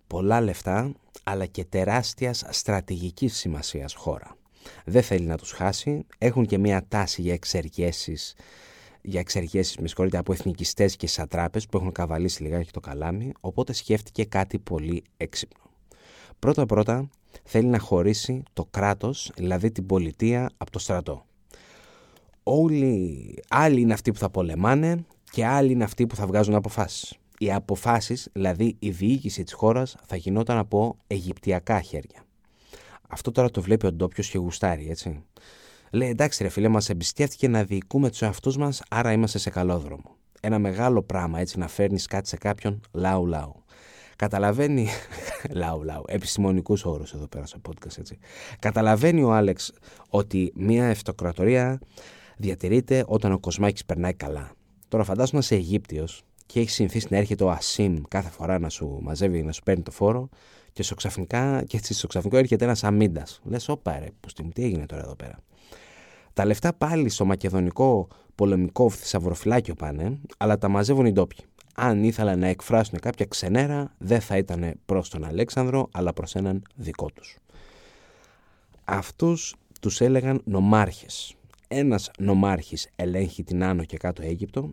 Πολλά 0.08 0.42
λεφτά 0.42 0.92
αλλά 1.24 1.46
και 1.46 1.66
τεράστιας 1.66 2.44
στρατηγικής 2.50 3.38
σημασίας 3.38 3.94
χώρα. 3.94 4.38
Δεν 4.86 5.04
θέλει 5.04 5.26
να 5.26 5.38
τους 5.38 5.52
χάσει, 5.52 6.06
έχουν 6.18 6.46
και 6.46 6.58
μια 6.58 6.86
τάση 6.88 7.22
για 7.22 7.34
εξεργέσεις 7.34 8.36
για 9.02 9.20
εξεργέσεις 9.20 9.78
με 9.78 9.88
συγχωρείτε 9.88 10.18
από 10.18 10.34
εθνικιστές 10.34 10.96
και 10.96 11.08
σατράπες 11.08 11.68
που 11.68 11.78
έχουν 11.78 11.92
καβαλήσει 11.92 12.44
λιγάκι 12.44 12.72
το 12.72 12.80
καλάμι, 12.80 13.32
οπότε 13.40 13.74
σκέφτηκε 13.74 14.26
κάτι 14.26 14.60
πολύ 14.60 15.04
έξυπνο. 15.18 15.73
Πρώτα 16.40 16.66
πρώτα 16.66 17.10
θέλει 17.44 17.68
να 17.68 17.80
χωρίσει 17.80 18.44
το 18.54 18.68
κράτος, 18.72 19.32
δηλαδή 19.36 19.72
την 19.72 19.86
πολιτεία, 19.86 20.50
από 20.58 20.72
το 20.72 20.80
στρατό. 20.80 21.26
Όλοι, 22.44 23.44
άλλοι 23.50 23.82
είναι 23.82 23.94
αυτοί 23.94 24.12
που 24.12 24.18
θα 24.18 24.30
πολεμάνε 24.30 25.06
και 25.32 25.46
άλλοι 25.46 25.72
είναι 25.72 25.84
αυτοί 25.84 26.08
που 26.08 26.16
θα 26.16 26.26
βγάζουν 26.26 26.56
αποφάσεις. 26.56 27.18
Οι 27.38 27.52
αποφάσεις, 27.52 28.30
δηλαδή 28.34 28.76
η 28.80 28.90
διοίκηση 28.90 29.44
της 29.44 29.54
χώρας, 29.54 29.96
θα 30.06 30.16
γινόταν 30.16 30.58
από 30.58 30.98
αιγυπτιακά 31.08 31.82
χέρια. 31.82 32.24
Αυτό 33.10 33.32
τώρα 33.32 33.50
το 33.50 33.62
βλέπει 33.62 33.86
ο 33.86 33.92
ντόπιος 33.92 34.30
και 34.30 34.38
γουστάρει, 34.38 34.90
έτσι. 34.90 35.24
Λέει 35.92 36.10
εντάξει 36.10 36.44
ρε 36.44 36.50
φίλε, 36.50 36.68
μας 36.68 36.90
εμπιστεύτηκε 36.90 37.48
να 37.48 37.64
διοικούμε 37.64 38.10
τους 38.10 38.22
εαυτούς 38.22 38.58
μας, 38.58 38.82
άρα 38.90 39.12
είμαστε 39.12 39.38
σε 39.38 39.50
καλό 39.50 39.80
δρόμο. 39.80 40.16
ένα 40.42 40.60
μεγάλο 40.60 41.02
πράγμα 41.02 41.40
έτσι 41.40 41.60
να 41.60 41.68
φέρνεις 41.68 42.06
κάτι 42.06 42.28
σε 42.28 42.38
κάποιον 42.38 42.82
λαού 42.92 43.26
λαού. 43.26 43.63
Καταλαβαίνει, 44.24 44.88
λαού 45.62 45.84
λαού, 45.84 46.04
επιστημονικούς 46.08 46.86
όρους 46.86 47.14
εδώ 47.14 47.28
πέρα 47.28 47.46
στο 47.46 47.62
podcast 47.68 47.98
έτσι. 47.98 48.18
Καταλαβαίνει 48.60 49.24
ο 49.24 49.34
Άλεξ 49.34 49.72
ότι 50.10 50.52
μια 50.56 50.90
αυτοκρατορία 50.90 51.80
διατηρείται 52.38 53.04
όταν 53.08 53.32
ο 53.32 53.40
Κοσμάκης 53.40 53.86
περνάει 53.86 54.14
καλά. 54.14 54.52
Τώρα 54.88 55.04
φαντάσου 55.04 55.34
να 55.34 55.40
είσαι 55.40 55.56
Αιγύπτιος 55.56 56.24
και 56.46 56.60
έχεις 56.60 56.74
συνηθίσει 56.74 57.08
να 57.10 57.18
έρχεται 57.18 57.44
ο 57.44 57.50
Ασίμ 57.52 57.96
κάθε 58.08 58.30
φορά 58.30 58.60
να 58.60 58.70
σου 58.70 59.00
μαζεύει, 59.02 59.44
να 59.44 59.52
σου 59.52 59.64
παίρνει 59.64 59.84
το 59.84 59.92
φόρο 59.92 60.30
και 60.74 60.84
στο, 60.84 60.96
ξαφνικά, 60.96 61.64
και 61.68 61.80
στο 61.84 62.08
ξαφνικό 62.08 62.38
έρχεται 62.38 62.66
ένας 62.66 62.84
αμίντας. 62.84 63.42
Λες, 63.44 63.70
όπα 63.70 64.00
ρε, 64.00 64.08
που 64.20 64.50
τι 64.54 64.64
έγινε 64.64 64.86
τώρα 64.86 65.02
εδώ 65.04 65.16
πέρα. 65.16 65.40
Τα 66.34 66.46
λεφτά 66.46 66.74
πάλι 66.74 67.10
στο 67.10 67.26
μακεδονικό 67.26 68.08
πολεμικό 68.36 68.90
θησαυροφυλάκιο 68.90 69.74
πάνε, 69.74 70.20
αλλά 70.38 70.58
τα 70.58 70.68
μαζεύουν 70.68 71.06
οι 71.06 71.12
ντόπιοι. 71.12 71.46
Αν 71.74 72.04
ήθελαν 72.04 72.40
να 72.40 72.48
εκφράσουν 72.48 73.00
κάποια 73.00 73.26
ξενέρα, 73.26 73.94
δεν 73.98 74.22
θα 74.22 74.38
ήταν 74.38 74.74
προς 74.86 75.10
τον 75.10 75.24
Αλέξανδρο, 75.24 75.90
αλλά 75.92 76.14
προς 76.14 76.36
έναν 76.36 76.64
δικό 76.76 77.10
τους. 77.12 77.38
Αυτούς 78.84 79.56
τους 79.82 80.02
έλεγαν 80.02 80.42
νομάρχες. 80.46 81.36
Ένας 81.68 82.12
νομάρχης 82.18 82.90
ελέγχει 82.96 83.44
την 83.44 83.64
Άνω 83.64 83.84
και 83.84 83.98
κάτω 83.98 84.22
Αίγυπτο, 84.22 84.72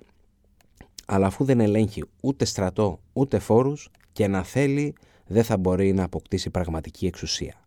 αλλά 1.07 1.27
αφού 1.27 1.45
δεν 1.45 1.61
ελέγχει 1.61 2.05
ούτε 2.23 2.45
στρατό 2.45 3.01
ούτε 3.13 3.39
φόρους 3.39 3.91
και 4.13 4.27
να 4.27 4.43
θέλει 4.43 4.95
δεν 5.27 5.45
θα 5.45 5.57
μπορεί 5.57 5.93
να 5.93 6.05
αποκτήσει 6.05 6.51
πραγματική 6.51 7.07
εξουσία. 7.07 7.63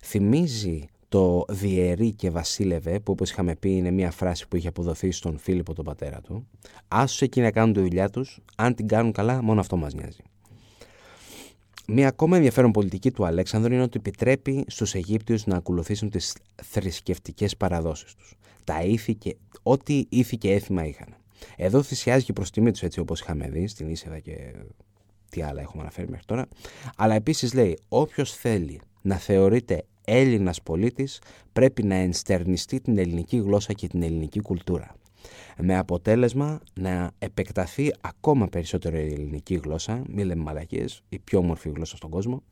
Θυμίζει 0.00 0.84
το 1.08 1.44
διαιρεί 1.48 2.12
και 2.12 2.30
βασίλευε, 2.30 3.00
που 3.00 3.12
όπως 3.12 3.30
είχαμε 3.30 3.54
πει 3.54 3.70
είναι 3.76 3.90
μια 3.90 4.10
φράση 4.10 4.48
που 4.48 4.56
είχε 4.56 4.68
αποδοθεί 4.68 5.10
στον 5.10 5.38
Φίλιππο 5.38 5.74
τον 5.74 5.84
πατέρα 5.84 6.20
του. 6.20 6.46
Άσους 6.88 7.22
εκεί 7.22 7.40
να 7.40 7.50
κάνουν 7.50 7.72
τη 7.72 7.80
δουλειά 7.80 8.10
τους, 8.10 8.40
αν 8.56 8.74
την 8.74 8.88
κάνουν 8.88 9.12
καλά 9.12 9.42
μόνο 9.42 9.60
αυτό 9.60 9.76
μας 9.76 9.94
νοιάζει. 9.94 10.22
Μια 11.90 12.08
ακόμα 12.08 12.36
ενδιαφέρον 12.36 12.70
πολιτική 12.70 13.10
του 13.10 13.24
Αλέξανδρου 13.24 13.72
είναι 13.72 13.82
ότι 13.82 13.98
επιτρέπει 13.98 14.64
στους 14.66 14.94
Αιγύπτιους 14.94 15.46
να 15.46 15.56
ακολουθήσουν 15.56 16.10
τις 16.10 16.36
θρησκευτικές 16.62 17.56
παραδόσεις 17.56 18.14
τους. 18.14 18.34
Τα 18.64 18.82
ήθη 18.82 19.14
και, 19.14 19.36
ό,τι 19.62 20.04
ήθη 20.08 20.36
και 20.36 20.52
έθιμα 20.52 20.86
είχαν. 20.86 21.14
Εδώ 21.56 21.82
θυσιάζει 21.82 22.24
και 22.24 22.32
προς 22.32 22.50
τιμή 22.50 22.70
τους 22.70 22.82
έτσι 22.82 23.00
όπως 23.00 23.20
είχαμε 23.20 23.48
δει 23.48 23.66
στην 23.66 23.88
Ίσεδα 23.88 24.18
και 24.18 24.54
τι 25.30 25.42
άλλα 25.42 25.60
έχουμε 25.60 25.82
αναφέρει 25.82 26.08
μέχρι 26.08 26.24
τώρα. 26.26 26.46
Αλλά 26.96 27.14
επίσης 27.14 27.54
λέει 27.54 27.78
όποιος 27.88 28.32
θέλει 28.32 28.80
να 29.02 29.16
θεωρείται 29.16 29.84
Έλληνας 30.10 30.62
πολίτης 30.62 31.20
πρέπει 31.52 31.82
να 31.82 31.94
ενστερνιστεί 31.94 32.80
την 32.80 32.98
ελληνική 32.98 33.36
γλώσσα 33.36 33.72
και 33.72 33.86
την 33.86 34.02
ελληνική 34.02 34.40
κουλτούρα. 34.40 34.94
Με 35.58 35.76
αποτέλεσμα 35.76 36.60
να 36.74 37.10
επεκταθεί 37.18 37.90
ακόμα 38.00 38.48
περισσότερο 38.48 38.96
η 38.96 39.12
ελληνική 39.12 39.60
γλώσσα, 39.64 40.02
μη 40.08 40.24
λέμε 40.24 40.42
μαλακίες, 40.42 41.02
η 41.08 41.18
πιο 41.18 41.38
όμορφη 41.38 41.68
γλώσσα 41.68 41.96
στον 41.96 42.10
κόσμο, 42.10 42.42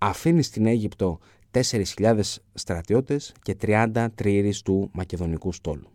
αφήνει 0.00 0.42
στην 0.42 0.66
Αίγυπτο 0.66 1.18
4.000 1.50 2.20
στρατιώτες 2.54 3.34
και 3.42 3.56
30 3.62 4.06
τριήρης 4.14 4.62
του 4.62 4.90
μακεδονικού 4.92 5.52
στόλου. 5.52 5.90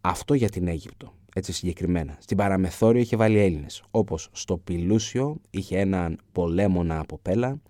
Αυτό 0.00 0.34
για 0.34 0.48
την 0.48 0.68
Αίγυπτο 0.68 1.12
έτσι 1.38 1.52
συγκεκριμένα. 1.52 2.16
Στην 2.20 2.36
παραμεθόριο 2.36 3.00
είχε 3.00 3.16
βάλει 3.16 3.38
Έλληνες, 3.38 3.82
όπως 3.90 4.28
στο 4.32 4.56
Πιλούσιο 4.56 5.36
είχε 5.50 5.78
έναν 5.78 6.18
πολέμονα 6.32 7.00
από 7.00 7.18
Πέλα, 7.18 7.60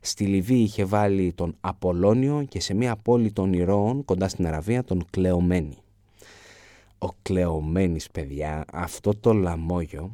στη 0.00 0.24
Λιβύη 0.24 0.62
είχε 0.64 0.84
βάλει 0.84 1.32
τον 1.32 1.56
Απολώνιο 1.60 2.44
και 2.48 2.60
σε 2.60 2.74
μια 2.74 2.96
πόλη 2.96 3.32
των 3.32 3.52
Ηρώων 3.52 4.04
κοντά 4.04 4.28
στην 4.28 4.46
Αραβία 4.46 4.84
τον 4.84 5.04
Κλεωμένη. 5.10 5.76
Ο 6.98 7.08
Κλεωμένης 7.22 8.10
παιδιά, 8.10 8.64
αυτό 8.72 9.14
το 9.14 9.32
λαμόγιο 9.32 10.12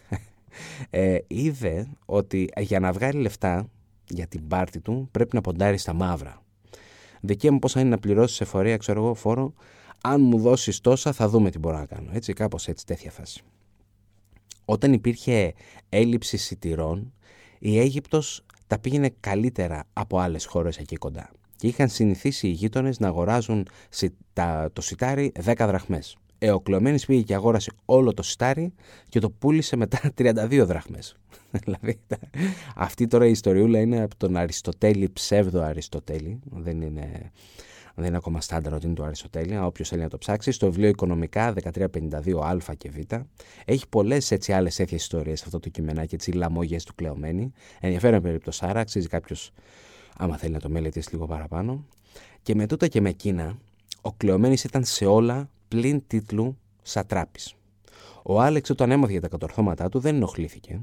ε, 0.90 1.18
είδε 1.26 1.88
ότι 2.04 2.48
για 2.58 2.80
να 2.80 2.92
βγάλει 2.92 3.20
λεφτά 3.20 3.68
για 4.08 4.26
την 4.26 4.48
πάρτη 4.48 4.80
του 4.80 5.08
πρέπει 5.10 5.34
να 5.34 5.40
ποντάρει 5.40 5.78
στα 5.78 5.92
μαύρα. 5.92 6.42
Δικαίωμα 7.20 7.54
μου 7.54 7.60
πόσα 7.60 7.80
είναι 7.80 7.88
να 7.88 7.98
πληρώσεις 7.98 8.36
σε 8.36 8.44
φορεία, 8.44 8.76
ξέρω 8.76 9.02
εγώ, 9.04 9.14
φόρο, 9.14 9.52
αν 10.00 10.20
μου 10.20 10.38
δώσεις 10.38 10.80
τόσα 10.80 11.12
θα 11.12 11.28
δούμε 11.28 11.50
τι 11.50 11.58
μπορώ 11.58 11.76
να 11.78 11.86
κάνω. 11.86 12.10
Έτσι, 12.12 12.32
κάπως 12.32 12.68
έτσι, 12.68 12.86
τέτοια 12.86 13.10
φάση. 13.10 13.42
Όταν 14.64 14.92
υπήρχε 14.92 15.54
έλλειψη 15.88 16.36
σιτηρών, 16.36 17.12
η 17.58 17.78
Αίγυπτος 17.78 18.44
τα 18.66 18.78
πήγαινε 18.78 19.14
καλύτερα 19.20 19.84
από 19.92 20.18
άλλες 20.18 20.44
χώρες 20.44 20.78
εκεί 20.78 20.96
κοντά. 20.96 21.30
Και 21.56 21.66
είχαν 21.66 21.88
συνηθίσει 21.88 22.48
οι 22.48 22.50
γείτονες 22.50 22.98
να 22.98 23.08
αγοράζουν 23.08 23.66
το 24.72 24.80
σιτάρι 24.80 25.32
10 25.44 25.54
δραχμές. 25.56 26.16
Ε, 26.38 26.50
ο 26.50 26.60
Κλωμένης 26.60 27.06
πήγε 27.06 27.22
και 27.22 27.34
αγόρασε 27.34 27.72
όλο 27.84 28.14
το 28.14 28.22
σιτάρι 28.22 28.72
και 29.08 29.18
το 29.18 29.30
πούλησε 29.30 29.76
μετά 29.76 30.00
32 30.18 30.62
δραχμές. 30.66 31.16
δηλαδή, 31.64 32.00
αυτή 32.76 33.06
τώρα 33.06 33.26
η 33.26 33.30
ιστοριούλα 33.30 33.80
είναι 33.80 34.02
από 34.02 34.16
τον 34.16 34.36
Αριστοτέλη, 34.36 35.08
ψεύδο 35.08 35.62
Αριστοτέλη. 35.62 36.40
Δεν 36.50 36.82
είναι 36.82 37.32
δεν 37.98 38.08
είναι 38.08 38.16
ακόμα 38.16 38.40
στάνταρ 38.40 38.72
ότι 38.74 38.86
είναι 38.86 38.94
το 38.94 39.04
Αριστοτέλεια, 39.04 39.66
όποιος 39.66 39.88
θέλει 39.88 40.02
να 40.02 40.08
το 40.08 40.18
ψάξει. 40.18 40.52
Στο 40.52 40.66
βιβλίο 40.66 40.88
Οικονομικά 40.88 41.54
1352α 41.72 42.76
και 42.76 42.90
β. 42.90 43.12
Έχει 43.64 43.88
πολλές 43.88 44.30
έτσι 44.30 44.52
άλλες 44.52 44.78
έθιε 44.78 44.96
ιστορίες 44.96 45.42
αυτό 45.42 45.58
το 45.58 45.68
κειμενάκι, 45.68 46.14
έτσι 46.14 46.32
λαμόγες 46.32 46.84
του 46.84 46.94
κλεωμένη. 46.94 47.52
Ενδιαφέρον 47.80 48.22
περίπτωση, 48.22 48.66
άρα 48.66 48.80
αξίζει 48.80 49.06
κάποιος, 49.06 49.52
άμα 50.16 50.36
θέλει 50.36 50.52
να 50.52 50.60
το 50.60 50.68
μελετήσει 50.68 51.12
λίγο 51.12 51.26
παραπάνω. 51.26 51.84
Και 52.42 52.54
με 52.54 52.66
τούτα 52.66 52.86
και 52.86 53.00
με 53.00 53.08
εκείνα, 53.08 53.58
ο 54.00 54.12
κλεωμένης 54.12 54.64
ήταν 54.64 54.84
σε 54.84 55.06
όλα 55.06 55.50
πλην 55.68 56.02
τίτλου 56.06 56.58
σατράπης. 56.82 57.54
Ο 58.22 58.40
Άλεξ 58.40 58.70
όταν 58.70 58.90
έμαθε 58.90 59.12
για 59.12 59.20
τα 59.20 59.28
κατορθώματά 59.28 59.88
του 59.88 59.98
δεν 59.98 60.14
ενοχλήθηκε. 60.14 60.80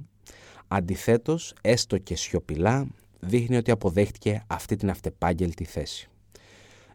Αντιθέτως, 0.68 1.54
έστω 1.62 1.98
και 1.98 2.16
σιωπηλά, 2.16 2.88
δείχνει 3.20 3.58
ότι 3.58 3.72
αποδέχτηκε 3.72 4.44
αυτή 4.48 4.76
την 4.76 4.90
αυτεπάγγελτη 4.90 5.64
θέση. 5.64 6.10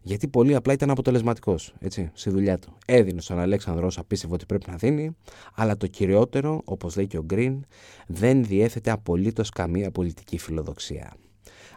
Γιατί 0.01 0.27
πολύ 0.27 0.55
απλά 0.55 0.73
ήταν 0.73 0.89
αποτελεσματικός 0.89 1.73
στη 2.13 2.29
δουλειά 2.29 2.59
του. 2.59 2.77
Έδινε 2.85 3.21
στον 3.21 3.39
Αλέξανδρο 3.39 3.85
όσο 3.85 4.01
απίστευε 4.01 4.33
ότι 4.33 4.45
πρέπει 4.45 4.69
να 4.69 4.75
δίνει, 4.75 5.15
αλλά 5.55 5.77
το 5.77 5.87
κυριότερο, 5.87 6.61
όπως 6.65 6.95
λέει 6.95 7.07
και 7.07 7.17
ο 7.17 7.23
Γκριν, 7.23 7.65
δεν 8.07 8.43
διέθετε 8.43 8.91
απολύτως 8.91 9.49
καμία 9.49 9.91
πολιτική 9.91 10.37
φιλοδοξία. 10.37 11.13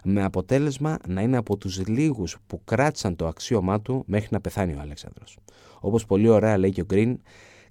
Με 0.05 0.23
αποτέλεσμα 0.23 0.99
να 1.09 1.21
είναι 1.21 1.37
από 1.37 1.57
τους 1.57 1.87
λίγους 1.87 2.37
που 2.47 2.61
κράτησαν 2.65 3.17
το 3.17 3.27
αξίωμά 3.27 3.81
του 3.81 4.05
μέχρι 4.07 4.29
να 4.31 4.41
πεθάνει 4.41 4.75
ο 4.75 4.81
Αλέξανδρος. 4.81 5.39
Όπως 5.81 6.07
πολύ 6.07 6.29
ωραία 6.29 6.59
λέει 6.59 6.71
και 6.71 6.81
ο 6.81 6.85
Γκριν, 6.85 7.19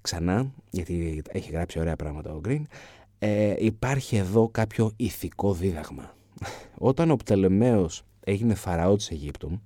ξανά, 0.00 0.52
γιατί 0.70 1.22
έχει 1.28 1.50
γράψει 1.50 1.78
ωραία 1.78 1.96
πράγματα 1.96 2.32
ο 2.32 2.40
Γκριν, 2.40 2.66
ε, 3.18 3.54
υπάρχει 3.58 4.16
εδώ 4.16 4.48
κάποιο 4.48 4.92
ηθικό 4.96 5.52
δίδαγμα. 5.52 6.14
Όταν 6.90 7.10
ο 7.10 7.16
Πτελεμαίος 7.16 8.04
έγινε 8.24 8.54
φαραώς 8.54 8.96
της 8.96 9.10
Αιγύπτου, 9.10 9.60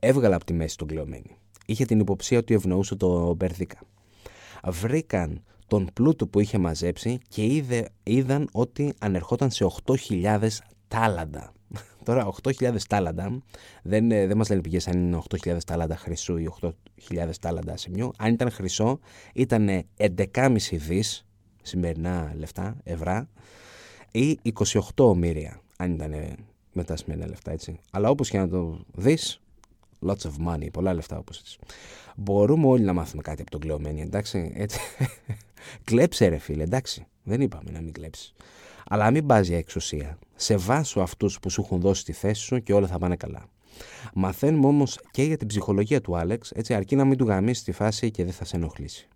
έβγαλε 0.00 0.34
από 0.34 0.44
τη 0.44 0.52
μέση 0.52 0.76
τον 0.76 0.88
κλεωμένη. 0.88 1.36
Είχε 1.66 1.84
την 1.84 2.00
υποψία 2.00 2.38
ότι 2.38 2.54
ευνοούσε 2.54 2.96
το 2.96 3.34
Μπερδίκα. 3.34 3.78
Βρήκαν 4.64 5.42
τον 5.66 5.90
πλούτο 5.92 6.26
που 6.26 6.40
είχε 6.40 6.58
μαζέψει 6.58 7.18
και 7.28 7.44
είδε, 7.44 7.88
είδαν 8.02 8.48
ότι 8.52 8.94
ανερχόταν 8.98 9.50
σε 9.50 9.66
8.000 9.84 10.48
τάλαντα. 10.88 11.52
Τώρα 12.04 12.28
8.000 12.42 12.76
τάλαντα 12.88 13.42
δεν, 13.82 14.08
δεν 14.08 14.36
μας 14.36 14.48
λένε 14.48 14.60
πηγές 14.60 14.88
αν 14.88 14.98
είναι 14.98 15.22
8.000 15.44 15.58
τάλαντα 15.66 15.96
χρυσού 15.96 16.36
ή 16.36 16.50
8.000 16.60 17.30
τάλαντα 17.40 17.76
σημειού. 17.76 18.10
Αν 18.18 18.32
ήταν 18.32 18.50
χρυσό 18.50 18.98
ήταν 19.34 19.84
11,5 19.96 20.56
δις 20.70 21.26
σημερινά 21.62 22.32
λεφτά, 22.36 22.76
ευρά 22.84 23.28
ή 24.12 24.38
28 24.54 24.80
ομήρια 24.96 25.60
αν 25.76 25.92
ήταν 25.92 26.14
μετά 26.72 26.96
σημερινά 26.96 27.26
λεφτά 27.28 27.50
έτσι. 27.52 27.80
Αλλά 27.90 28.10
όπως 28.10 28.30
και 28.30 28.38
να 28.38 28.48
το 28.48 28.80
δεις 28.94 29.40
Lots 30.06 30.22
of 30.22 30.46
money, 30.46 30.70
πολλά 30.72 30.94
λεφτά 30.94 31.18
όπως 31.18 31.38
έτσι. 31.38 31.58
Μπορούμε 32.16 32.66
όλοι 32.66 32.84
να 32.84 32.92
μάθουμε 32.92 33.22
κάτι 33.22 33.42
από 33.42 33.50
τον 33.50 33.60
κλεωμένη, 33.60 34.00
εντάξει. 34.00 34.52
Έτσι. 34.54 34.80
Κλέψε 35.84 36.28
ρε 36.28 36.38
φίλε, 36.38 36.62
εντάξει. 36.62 37.06
Δεν 37.22 37.40
είπαμε 37.40 37.70
να 37.70 37.80
μην 37.80 37.92
κλέψεις. 37.92 38.34
Αλλά 38.88 39.10
μην 39.10 39.26
πας 39.26 39.46
για 39.46 39.58
εξουσία. 39.58 40.18
Σε 40.34 40.56
βάσου 40.56 41.02
αυτούς 41.02 41.40
που 41.40 41.50
σου 41.50 41.60
έχουν 41.60 41.80
δώσει 41.80 42.04
τη 42.04 42.12
θέση 42.12 42.42
σου 42.42 42.62
και 42.62 42.72
όλα 42.72 42.86
θα 42.86 42.98
πάνε 42.98 43.16
καλά. 43.16 43.48
Μαθαίνουμε 44.14 44.66
όμως 44.66 44.98
και 45.10 45.22
για 45.22 45.36
την 45.36 45.46
ψυχολογία 45.46 46.00
του 46.00 46.16
Άλεξ, 46.16 46.50
έτσι 46.50 46.74
αρκεί 46.74 46.96
να 46.96 47.04
μην 47.04 47.18
του 47.18 47.26
γαμίσει 47.26 47.64
τη 47.64 47.72
φάση 47.72 48.10
και 48.10 48.24
δεν 48.24 48.32
θα 48.32 48.44
σε 48.44 48.56
ενοχλήσει. 48.56 49.08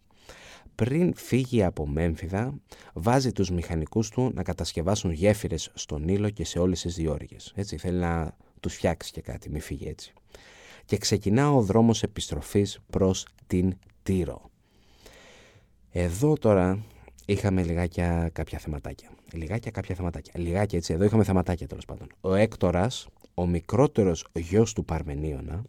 Πριν 0.75 1.15
φύγει 1.15 1.63
από 1.63 1.87
Μέμφυδα, 1.87 2.55
βάζει 2.93 3.33
τους 3.33 3.51
μηχανικούς 3.51 4.09
του 4.09 4.31
να 4.35 4.43
κατασκευάσουν 4.43 5.11
γέφυρες 5.11 5.71
στον 5.75 6.09
Ήλο 6.09 6.31
και 6.31 6.45
σε 6.45 6.59
όλες 6.59 6.81
τις 6.81 6.95
διόρυγες. 6.95 7.53
Έτσι, 7.55 7.77
θέλει 7.77 7.99
να 7.99 8.37
τους 8.61 8.75
φτιάξει 8.75 9.13
και 9.13 9.21
κάτι, 9.21 9.51
μην 9.51 9.61
φύγει 9.61 9.89
έτσι 9.89 10.13
και 10.85 10.97
ξεκινά 10.97 11.53
ο 11.53 11.61
δρόμος 11.61 12.03
επιστροφής 12.03 12.79
προς 12.91 13.27
την 13.47 13.77
Τύρο. 14.03 14.51
Εδώ 15.91 16.33
τώρα 16.33 16.85
είχαμε 17.27 17.63
λιγάκια 17.63 18.31
κάποια 18.33 18.59
θεματάκια. 18.59 19.11
Λιγάκια 19.33 19.71
κάποια 19.71 19.95
θεματάκια. 19.95 20.33
Λιγάκια 20.37 20.79
έτσι, 20.79 20.93
εδώ 20.93 21.05
είχαμε 21.05 21.25
θεματάκια 21.25 21.67
τέλος 21.67 21.85
πάντων. 21.85 22.07
Ο 22.21 22.35
Έκτορας, 22.35 23.07
ο 23.35 23.47
μικρότερος 23.47 24.27
γιος 24.33 24.73
του 24.73 24.85
Παρμενίωνα, 24.85 25.65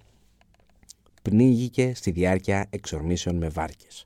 πνίγηκε 1.22 1.92
στη 1.96 2.12
διάρκεια 2.12 2.68
εξορμήσεων 2.70 3.36
με 3.36 3.50
βάρκες. 3.50 4.06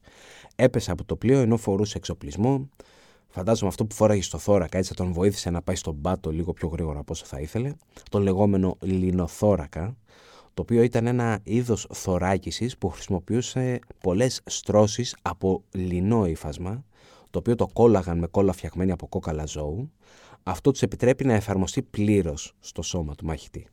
Έπεσε 0.56 0.92
από 0.92 1.04
το 1.04 1.16
πλοίο 1.16 1.40
ενώ 1.40 1.58
φορούσε 1.58 1.98
εξοπλισμό. 1.98 2.70
Φαντάζομαι 3.28 3.70
αυτό 3.70 3.86
που 3.86 3.96
φόραγε 3.96 4.22
στο 4.22 4.38
θώρακα 4.38 4.78
έτσι 4.78 4.90
θα 4.90 5.04
τον 5.04 5.14
βοήθησε 5.14 5.50
να 5.50 5.62
πάει 5.62 5.76
στον 5.76 6.02
πάτο 6.02 6.32
λίγο 6.32 6.54
πιο 6.54 6.68
γρήγορα 6.68 7.00
από 7.00 7.12
όσο 7.14 7.26
θα 7.26 7.40
ήθελε. 7.40 7.74
Το 8.10 8.20
λεγόμενο 8.20 8.78
λινοθώρακα, 8.82 9.96
το 10.58 10.64
οποίο 10.64 10.82
ήταν 10.82 11.08
ένα 11.08 11.40
είδος 11.44 11.88
θωράκισης 11.94 12.78
που 12.78 12.90
χρησιμοποιούσε 12.90 13.80
πολλές 14.02 14.42
στρώσεις 14.46 15.16
από 15.22 15.64
λινό 15.72 16.26
ύφασμα, 16.26 16.84
το 17.30 17.40
οποίο 17.40 17.56
το 17.56 17.68
κόλλαγαν 17.74 18.18
με 18.18 18.28
κόλλα 18.28 18.54
φτιαγμένη 18.54 18.92
από 18.92 19.08
κόκαλα 19.08 19.46
ζώου. 19.46 19.92
Αυτό 20.44 20.72
τους 20.72 20.82
επιτρέπει 20.82 21.26
να 21.26 21.34
εφαρμοστεί 21.34 21.82
πλήρως 21.82 22.54
στο 22.60 22.82
σώμα 22.82 23.16
του 23.16 23.26
μαχητή. 23.26 23.68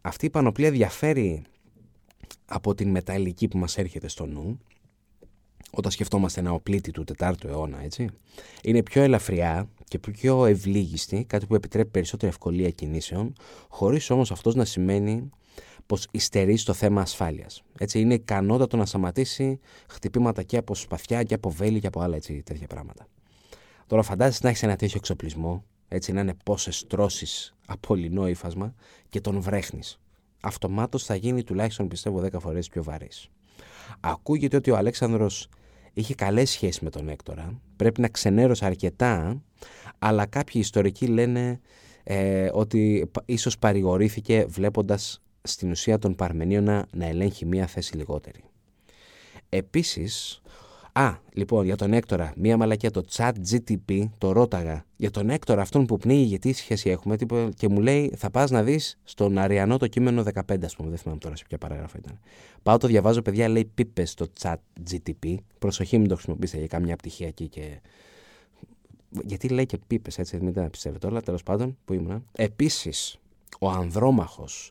Αυτή 0.00 0.26
η 0.26 0.30
πανοπλία 0.30 0.70
διαφέρει 0.70 1.42
από 2.46 2.74
την 2.74 2.90
μεταλλική 2.90 3.48
που 3.48 3.58
μας 3.58 3.76
έρχεται 3.78 4.08
στο 4.08 4.26
νου, 4.26 4.58
όταν 5.70 5.90
σκεφτόμαστε 5.90 6.40
ένα 6.40 6.52
οπλίτη 6.52 6.90
του 6.90 7.04
4ου 7.18 7.44
αιώνα, 7.44 7.82
έτσι. 7.82 8.08
Είναι 8.62 8.82
πιο 8.82 9.02
ελαφριά 9.02 9.68
και 9.84 9.98
πιο 9.98 10.44
ευλίγιστη, 10.44 11.24
κάτι 11.24 11.46
που 11.46 11.54
επιτρέπει 11.54 11.90
περισσότερη 11.90 12.30
ευκολία 12.30 12.70
κινήσεων, 12.70 13.32
χωρίς 13.68 14.10
όμως 14.10 14.30
αυτός 14.30 14.54
να 14.54 14.64
σημαίνει 14.64 15.30
πως 15.88 16.06
υστερεί 16.10 16.56
στο 16.56 16.72
θέμα 16.72 17.00
ασφάλειας. 17.00 17.62
Έτσι, 17.78 18.00
είναι 18.00 18.14
ικανότατο 18.14 18.76
να 18.76 18.86
σταματήσει 18.86 19.60
χτυπήματα 19.88 20.42
και 20.42 20.56
από 20.56 20.74
σπαθιά 20.74 21.22
και 21.22 21.34
από 21.34 21.50
βέλη 21.50 21.80
και 21.80 21.86
από 21.86 22.00
άλλα 22.00 22.16
έτσι, 22.16 22.42
τέτοια 22.42 22.66
πράγματα. 22.66 23.06
Τώρα 23.86 24.02
φαντάζεσαι 24.02 24.40
να 24.42 24.48
έχεις 24.48 24.62
ένα 24.62 24.76
τέτοιο 24.76 24.94
εξοπλισμό, 24.98 25.64
έτσι 25.88 26.12
να 26.12 26.20
είναι 26.20 26.34
πόσες 26.44 26.86
τρώσεις 26.86 27.54
από 27.66 27.94
λινό 27.94 28.28
ύφασμα 28.28 28.74
και 29.08 29.20
τον 29.20 29.40
βρέχνει. 29.40 29.80
Αυτομάτως 30.40 31.04
θα 31.04 31.14
γίνει 31.14 31.44
τουλάχιστον 31.44 31.88
πιστεύω 31.88 32.20
10 32.24 32.40
φορές 32.40 32.68
πιο 32.68 32.82
βαρύς. 32.82 33.28
Ακούγεται 34.00 34.56
ότι 34.56 34.70
ο 34.70 34.76
Αλέξανδρος 34.76 35.48
είχε 35.92 36.14
καλές 36.14 36.50
σχέσεις 36.50 36.80
με 36.80 36.90
τον 36.90 37.08
Έκτορα, 37.08 37.60
πρέπει 37.76 38.00
να 38.00 38.08
ξενέρωσε 38.08 38.64
αρκετά, 38.64 39.42
αλλά 39.98 40.26
κάποιοι 40.26 40.60
ιστορικοί 40.64 41.06
λένε 41.06 41.60
ε, 42.04 42.48
ότι 42.52 43.10
ίσως 43.24 43.58
παρηγορήθηκε 43.58 44.44
βλέποντας 44.48 45.22
στην 45.52 45.70
ουσία 45.70 45.98
τον 45.98 46.14
Παρμενίωνα 46.14 46.86
να 46.92 47.06
ελέγχει 47.06 47.46
μία 47.46 47.66
θέση 47.66 47.96
λιγότερη. 47.96 48.40
Επίσης, 49.48 50.42
Α, 50.98 51.16
λοιπόν, 51.32 51.64
για 51.64 51.76
τον 51.76 51.92
Έκτορα, 51.92 52.32
μία 52.36 52.56
μαλακιά 52.56 52.90
το 52.90 53.04
chat 53.12 53.32
GTP, 53.50 54.08
το 54.18 54.32
ρώταγα 54.32 54.84
για 54.96 55.10
τον 55.10 55.30
Έκτορα 55.30 55.62
αυτόν 55.62 55.86
που 55.86 55.96
πνίγει, 55.96 56.24
γιατί 56.24 56.52
σχέση 56.52 56.90
έχουμε, 56.90 57.16
και 57.56 57.68
μου 57.68 57.80
λέει 57.80 58.12
θα 58.16 58.30
πας 58.30 58.50
να 58.50 58.62
δεις 58.62 58.98
στον 59.04 59.38
Αριανό 59.38 59.76
το 59.76 59.86
κείμενο 59.86 60.22
15, 60.22 60.64
ας 60.64 60.76
πούμε, 60.76 60.88
δεν 60.88 60.98
θυμάμαι 60.98 61.18
τώρα 61.18 61.36
σε 61.36 61.44
ποια 61.48 61.58
παράγραφα 61.58 61.98
ήταν. 61.98 62.18
Πάω 62.62 62.76
το 62.76 62.86
διαβάζω, 62.86 63.22
παιδιά, 63.22 63.48
λέει 63.48 63.70
πίπες 63.74 64.10
στο 64.10 64.26
chat 64.40 64.56
GTP, 64.90 65.34
προσοχή 65.58 65.98
μην 65.98 66.08
το 66.08 66.14
χρησιμοποιήσετε 66.14 66.58
για 66.58 66.68
καμιά 66.68 66.96
πτυχία 66.96 67.26
εκεί 67.26 67.48
και... 67.48 67.80
Γιατί 69.24 69.48
λέει 69.48 69.66
και 69.66 69.78
πίπες, 69.86 70.18
έτσι, 70.18 70.38
μην 70.40 70.52
τα 70.52 70.70
πιστεύετε 70.70 71.06
όλα, 71.06 71.20
τέλος 71.20 71.42
πάντων, 71.42 71.76
που 71.84 71.92
ήμουν. 71.92 72.24
Επίσης, 72.32 73.18
ο 73.58 73.70
Ανδρόμαχος, 73.70 74.70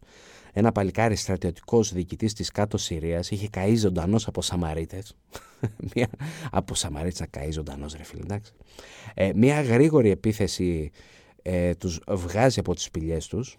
ένα 0.58 0.72
παλικάρι 0.72 1.16
στρατιωτικός 1.16 1.94
διοικητής 1.94 2.34
της 2.34 2.52
κάτω 2.52 2.78
Συρίας 2.78 3.32
είχε 3.32 3.50
καεί 3.50 3.76
ζωντανός 3.76 4.28
από 4.28 4.42
Σαμαρίτες. 4.42 5.16
μία, 5.96 6.10
από 6.52 6.76
Σαμαρίτες 6.76 7.20
να 7.20 7.26
καεί 7.26 7.52
ζωντανός, 7.52 7.94
ρε 7.96 8.04
φίλε, 8.04 8.22
εντάξει. 8.22 8.54
Ε, 9.14 9.32
μία 9.36 9.62
γρήγορη 9.62 10.10
επίθεση 10.10 10.92
ε, 11.42 11.76
τους 11.76 12.00
βγάζει 12.08 12.60
από 12.60 12.74
τις 12.74 12.84
σπηλιές 12.84 13.28
τους 13.28 13.58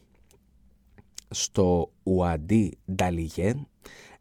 στο 1.30 1.90
Ουαντί 2.02 2.78
Νταλιγέ 2.92 3.54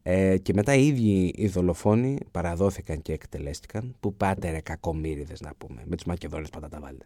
ε, 0.03 0.37
και 0.37 0.53
μετά 0.53 0.73
οι 0.73 0.87
ίδιοι 0.87 1.33
οι 1.35 1.47
δολοφόνοι 1.47 2.17
παραδόθηκαν 2.31 3.01
και 3.01 3.13
εκτελέστηκαν 3.13 3.95
που 3.99 4.13
πάτε 4.13 4.51
ρε 4.51 4.61
κακομύριδες 4.61 5.41
να 5.41 5.53
πούμε 5.57 5.83
με 5.85 5.95
τους 5.95 6.05
Μακεδόνες 6.05 6.49
πάντα 6.49 6.69
τα 6.69 6.79
βάλετε 6.79 7.05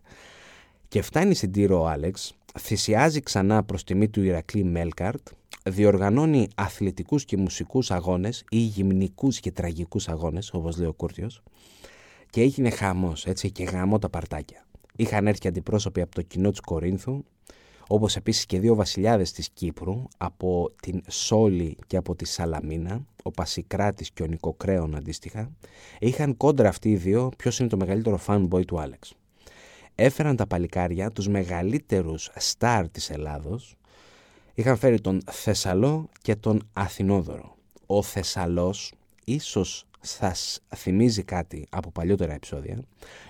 και 0.92 1.02
φτάνει 1.02 1.34
στην 1.34 1.52
Τύρο 1.52 1.82
ο 1.82 1.88
Άλεξ 1.88 2.34
θυσιάζει 2.60 3.20
ξανά 3.20 3.64
προς 3.64 3.84
τιμή 3.84 4.10
του 4.10 4.24
Ηρακλή 4.24 4.64
Μέλκαρτ 4.64 5.28
διοργανώνει 5.64 6.48
αθλητικούς 6.56 7.26
και 7.26 7.38
μουσικούς 7.38 7.92
αγώνες 7.92 8.44
ή 8.50 8.58
γυμνικούς 8.58 9.40
και 9.40 9.52
τραγικούς 9.52 10.08
αγώνες, 10.08 10.54
όπως 10.54 10.78
λέει 10.78 10.88
ο 10.88 10.94
Κούρτιος, 10.94 11.42
και 12.30 12.42
έγινε 12.42 12.70
χαμός, 12.70 13.26
έτσι, 13.26 13.52
και 13.52 13.64
γαμό 13.64 14.00
τα 14.00 14.10
παρτάκια. 14.10 14.66
Είχαν 14.96 15.28
έρθει 15.28 15.48
αντιπρόσωποι 15.48 16.02
από 16.02 16.16
το 16.16 16.22
κοινό 16.22 16.50
της 16.50 16.60
Κορίνθου, 16.60 17.24
όπως 17.88 18.16
επίσης 18.16 18.46
και 18.46 18.60
δύο 18.60 18.76
βασιλιάδες 18.76 19.32
της 19.32 19.50
Κύπρου, 19.50 20.04
από 20.18 20.72
την 20.82 21.02
Σόλη 21.08 21.78
και 21.88 21.98
από 21.98 22.16
τη 22.16 22.26
Σαλαμίνα, 22.26 23.06
ο 23.24 23.32
Πασικράτης 23.32 24.12
και 24.12 24.24
ο 24.24 24.26
Νικοκρέων 24.26 24.96
αντίστοιχα, 24.96 25.52
είχαν 26.00 26.38
κόντρα 26.38 26.70
αυτοί 26.70 26.90
οι 26.90 26.96
δύο 26.96 27.32
ποιος 27.38 27.60
είναι 27.60 27.70
το 27.70 27.78
μεγαλύτερο 27.78 28.20
fanboy 28.28 28.66
του 28.66 28.80
Άλεξ. 28.80 29.16
Έφεραν 30.04 30.36
τα 30.36 30.48
παλικάρια 30.48 31.12
τους 31.12 31.28
μεγαλύτερους 31.28 32.30
στάρ 32.36 32.90
της 32.90 33.10
Ελλάδος, 33.10 33.76
είχαν 34.54 34.78
φέρει 34.78 35.02
τον 35.02 35.22
Θεσσαλό 35.32 36.10
και 36.22 36.36
τον 36.36 36.70
Αθηνόδωρο. 36.74 37.56
Ο 37.86 38.04
Θεσσαλός 38.04 38.94
ίσως 39.26 39.86
σας 40.00 40.60
θυμίζει 40.76 41.24
κάτι 41.24 41.68
από 41.70 41.92
παλιότερα 41.92 42.34
επεισόδια. 42.34 42.80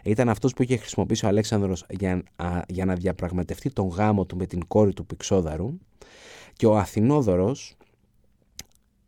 Ήταν 0.04 0.30
αυτός 0.30 0.54
που 0.54 0.64
είχε 0.64 0.78
χρησιμοποιήσει 0.78 1.26
ο 1.26 1.28
Αλέξανδρος 1.28 1.86
για, 1.90 2.24
για 2.68 2.86
να 2.86 2.96
διαπραγματευτεί 2.96 3.70
τον 3.70 3.88
γάμο 3.88 4.26
του 4.26 4.38
με 4.38 4.46
την 4.46 4.68
κόρη 4.68 4.94
του 4.94 5.06
Πυξόδαρου 5.06 5.78
και 6.54 6.66
ο 6.66 6.78
Αθηνόδωρος 6.78 7.78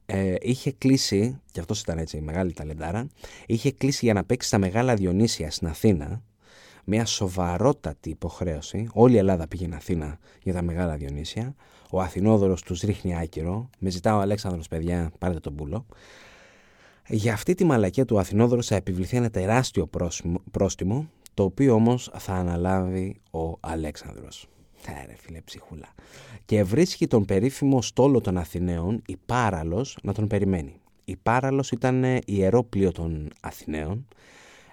ε, 0.06 0.36
είχε 0.42 0.72
κλείσει, 0.72 1.42
και 1.52 1.60
αυτός 1.60 1.82
ήταν 1.82 1.98
έτσι 1.98 2.18
η 2.18 2.22
μεγάλη 2.22 2.54
ταλεντάρα, 2.54 3.08
είχε 3.46 3.72
κλείσει 3.72 4.06
για 4.06 4.14
να 4.14 4.24
παίξει 4.24 4.48
στα 4.48 4.58
Μεγάλα 4.58 4.96
Διονύσια 4.96 5.52
στην 5.52 5.68
Αθήνα 5.68 6.22
μια 6.84 7.06
σοβαρότατη 7.06 8.10
υποχρέωση. 8.10 8.88
Όλη 8.94 9.14
η 9.14 9.18
Ελλάδα 9.18 9.48
πήγαινε 9.48 9.76
Αθήνα 9.76 10.18
για 10.44 10.54
τα 10.54 10.62
Μεγάλα 10.62 10.96
Διονύσια 10.96 11.56
ο 11.94 12.02
Αθηνόδωρος 12.02 12.62
τους 12.62 12.82
ρίχνει 12.82 13.18
άκυρο, 13.18 13.70
με 13.80 13.90
ζητά 13.90 14.16
ο 14.16 14.20
Αλέξανδρος 14.20 14.68
παιδιά 14.68 15.12
πάρετε 15.20 15.40
τον 15.40 15.56
πουλό. 15.56 15.86
Για 17.08 17.34
αυτή 17.34 17.56
τη 17.56 17.64
μαλακία 17.64 18.06
του 18.06 18.20
Αθηνόδωρος 18.20 18.68
θα 18.68 18.76
επιβληθεί 18.76 19.18
ένα 19.18 19.30
τεράστιο 19.30 19.90
πρόστιμο, 20.52 21.10
το 21.34 21.44
οποίο 21.44 21.74
όμως 21.74 22.12
θα 22.18 22.34
αναλάβει 22.34 23.22
ο 23.32 23.58
Αλέξανδρος. 23.60 24.48
Άρε 24.88 25.16
φίλε 25.18 25.42
ψυχούλα. 25.42 25.88
Και 26.46 26.64
βρίσκει 26.64 27.08
τον 27.08 27.26
περίφημο 27.26 27.82
στόλο 27.82 28.22
των 28.22 28.38
Αθηναίων, 28.38 29.02
η 29.06 29.18
Πάραλος, 29.26 29.98
να 30.04 30.14
τον 30.14 30.28
περιμένει. 30.28 30.76
Η 31.06 31.16
Πάραλος 31.16 31.72
ήταν 31.72 32.20
ιερό 32.26 32.64
πλοίο 32.64 32.92
των 32.92 33.30
Αθηναίων, 33.42 34.08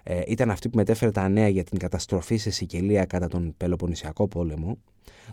ε, 0.02 0.20
ήταν 0.26 0.50
αυτή 0.50 0.68
που 0.68 0.76
μετέφερε 0.76 1.10
τα 1.10 1.28
νέα 1.28 1.48
για 1.48 1.64
την 1.64 1.78
καταστροφή 1.78 2.36
σε 2.36 2.50
Σικελία 2.50 3.04
κατά 3.04 3.28
τον 3.28 3.54
Πελοποννησιακό 3.56 4.28
πόλεμο 4.28 4.78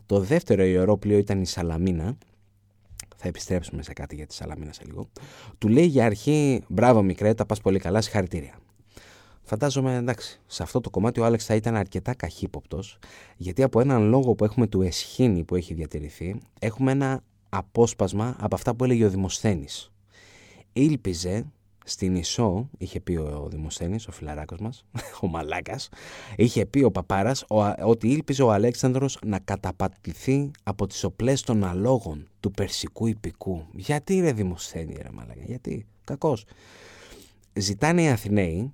το 0.05 0.19
δεύτερο 0.19 0.63
ιερό 0.63 0.97
πλοίο 0.97 1.17
ήταν 1.17 1.41
η 1.41 1.45
Σαλαμίνα. 1.45 2.17
Θα 3.17 3.27
επιστρέψουμε 3.27 3.83
σε 3.83 3.93
κάτι 3.93 4.15
για 4.15 4.25
τη 4.25 4.33
Σαλαμίνα 4.33 4.73
σε 4.73 4.81
λίγο. 4.85 5.09
Του 5.57 5.67
λέει 5.67 5.85
για 5.85 6.05
αρχή, 6.05 6.63
μπράβο 6.67 7.01
μικρέ, 7.01 7.33
τα 7.33 7.45
πας 7.45 7.61
πολύ 7.61 7.79
καλά, 7.79 8.01
συγχαρητήρια. 8.01 8.59
Φαντάζομαι, 9.43 9.95
εντάξει, 9.95 10.41
σε 10.45 10.63
αυτό 10.63 10.81
το 10.81 10.89
κομμάτι 10.89 11.19
ο 11.19 11.25
Άλεξ 11.25 11.45
θα 11.45 11.55
ήταν 11.55 11.75
αρκετά 11.75 12.13
καχύποπτος, 12.13 12.99
γιατί 13.37 13.63
από 13.63 13.79
έναν 13.79 14.09
λόγο 14.09 14.33
που 14.33 14.43
έχουμε 14.43 14.67
του 14.67 14.81
Εσχήνη 14.81 15.43
που 15.43 15.55
έχει 15.55 15.73
διατηρηθεί, 15.73 16.41
έχουμε 16.59 16.91
ένα 16.91 17.23
απόσπασμα 17.49 18.35
από 18.39 18.55
αυτά 18.55 18.75
που 18.75 18.83
έλεγε 18.83 19.05
ο 19.05 19.09
Δημοσθένης. 19.09 19.91
Ήλπιζε 20.73 21.45
στην 21.89 22.15
Ισό, 22.15 22.69
είχε 22.77 22.99
πει 22.99 23.15
ο 23.15 23.47
Δημοσθένης, 23.49 24.07
ο 24.07 24.11
φιλαράκος 24.11 24.59
μας, 24.59 24.85
ο 25.21 25.27
Μαλάκας, 25.27 25.89
είχε 26.35 26.65
πει 26.65 26.83
ο 26.83 26.91
Παπάρας 26.91 27.45
ότι 27.83 28.07
ήλπιζε 28.07 28.43
ο 28.43 28.51
Αλέξανδρος 28.51 29.19
να 29.25 29.39
καταπατηθεί 29.39 30.51
από 30.63 30.87
τις 30.87 31.03
οπλές 31.03 31.41
των 31.41 31.63
αλόγων 31.63 32.27
του 32.39 32.51
περσικού 32.51 33.07
υπηκού. 33.07 33.65
Γιατί 33.73 34.19
ρε 34.19 34.31
Δημοσθένη 34.31 34.95
ρε 35.01 35.09
Μαλάκα, 35.13 35.43
γιατί, 35.45 35.85
κακός. 36.03 36.45
Ζητάνε 37.53 38.01
οι 38.01 38.09
Αθηναίοι 38.09 38.73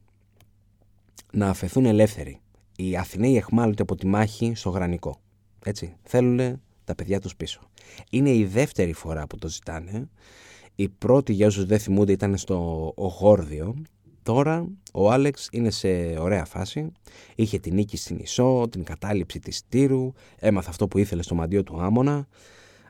να 1.32 1.50
αφαιθούν 1.50 1.86
ελεύθεροι. 1.86 2.40
Οι 2.76 2.98
Αθηναίοι 2.98 3.38
εχμάλωτοι 3.38 3.82
από 3.82 3.96
τη 3.96 4.08
μάχη 4.08 4.54
στο 4.56 4.70
Γρανικό. 4.70 5.20
Έτσι, 5.66 5.96
θέλουν 6.04 6.62
τα 6.84 6.96
παιδιά 6.96 7.20
τους 7.20 7.36
πίσω. 7.36 7.62
Είναι 8.10 8.30
η 8.30 8.46
δεύτερη 8.46 8.94
φορά 8.94 9.28
που 9.28 9.38
το 9.38 9.48
ζητάνε 9.48 10.10
η 10.76 10.90
πρώτη, 10.90 11.34
για 11.34 11.48
όσους 11.48 11.66
δεν 11.66 11.80
θυμούνται, 11.80 12.12
ήταν 12.12 12.38
στο 12.38 12.92
Ογόρδιο. 12.96 13.76
Τώρα 14.24 14.68
ο 14.94 15.12
Άλεξ 15.12 15.48
είναι 15.52 15.70
σε 15.70 15.88
ωραία 16.20 16.46
φάση. 16.46 16.92
Είχε 17.36 17.60
την 17.60 17.74
νίκη 17.74 17.98
στην 17.98 18.20
Ισό, 18.20 18.68
την 18.72 18.84
κατάληψη 18.84 19.40
της 19.40 19.62
Τύρου, 19.70 20.12
έμαθε 20.40 20.70
αυτό 20.70 20.88
που 20.88 20.98
ήθελε 20.98 21.22
στο 21.22 21.36
μαντίο 21.36 21.64
του 21.64 21.82
Άμονα. 21.82 22.28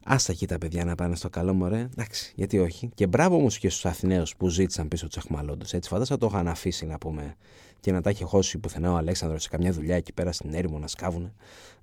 Άστα 0.06 0.32
εκεί 0.32 0.48
τα 0.48 0.58
παιδιά 0.58 0.86
να 0.86 0.96
πάνε 0.96 1.16
στο 1.16 1.30
καλό 1.30 1.54
μωρέ. 1.54 1.90
Εντάξει, 1.92 2.34
γιατί 2.36 2.60
όχι. 2.60 2.90
Και 2.96 3.08
μπράβο 3.08 3.36
όμως 3.36 3.58
και 3.58 3.70
στους 3.70 3.86
Αθηναίους 3.86 4.36
που 4.36 4.50
ζήτησαν 4.50 4.88
πίσω 4.88 5.08
του 5.08 5.20
αχμαλώντου. 5.20 5.66
Έτσι, 5.72 5.90
φαντάζομαι 5.90 6.20
το 6.20 6.30
είχαν 6.32 6.48
αφήσει 6.48 6.86
να 6.86 6.98
πούμε 6.98 7.36
και 7.80 7.92
να 7.92 8.02
τα 8.02 8.10
έχει 8.10 8.24
χώσει 8.24 8.58
πουθενά 8.58 8.92
ο 8.92 8.96
Αλέξανδρος 8.96 9.44
σε 9.44 9.50
καμιά 9.50 9.72
δουλειά 9.72 9.96
εκεί 9.96 10.14
πέρα 10.14 10.32
στην 10.32 10.54
έρημο 10.54 10.80
να 10.80 10.88
σκάβουνε. 10.88 11.34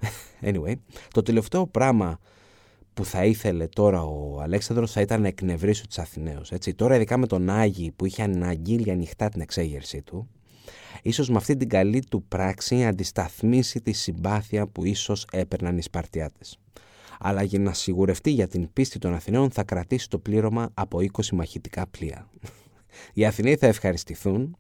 anyway, 0.48 0.74
το 1.12 1.22
τελευταίο 1.22 1.66
πράγμα 1.66 2.18
που 2.94 3.04
θα 3.04 3.24
ήθελε 3.24 3.66
τώρα 3.66 4.02
ο 4.02 4.40
Αλέξανδρος 4.40 4.92
θα 4.92 5.00
ήταν 5.00 5.20
να 5.20 5.28
εκνευρίσει 5.28 5.86
τους 5.86 5.98
Αθηναίους. 5.98 6.50
Έτσι. 6.50 6.74
Τώρα 6.74 6.94
ειδικά 6.94 7.16
με 7.16 7.26
τον 7.26 7.50
Άγη 7.50 7.92
που 7.96 8.06
είχε 8.06 8.22
αναγγείλει 8.22 8.90
ανοιχτά 8.90 9.28
την 9.28 9.40
εξέγερσή 9.40 10.02
του 10.02 10.28
ίσως 11.02 11.28
με 11.28 11.36
αυτή 11.36 11.56
την 11.56 11.68
καλή 11.68 12.02
του 12.10 12.22
πράξη 12.22 12.84
αντισταθμίσει 12.84 13.80
τη 13.80 13.92
συμπάθεια 13.92 14.66
που 14.66 14.84
ίσως 14.84 15.26
έπαιρναν 15.32 15.78
οι 15.78 15.82
Σπαρτιάτες. 15.82 16.58
Αλλά 17.20 17.42
για 17.42 17.58
να 17.58 17.72
σιγουρευτεί 17.72 18.30
για 18.30 18.48
την 18.48 18.72
πίστη 18.72 18.98
των 18.98 19.14
Αθηναίων 19.14 19.50
θα 19.50 19.64
κρατήσει 19.64 20.08
το 20.08 20.18
πλήρωμα 20.18 20.70
από 20.74 20.98
20 20.98 21.28
μαχητικά 21.32 21.86
πλοία. 21.86 22.30
Οι 23.14 23.24
Αθηναίοι 23.24 23.56
θα 23.56 23.66
ευχαριστηθούν 23.66 24.56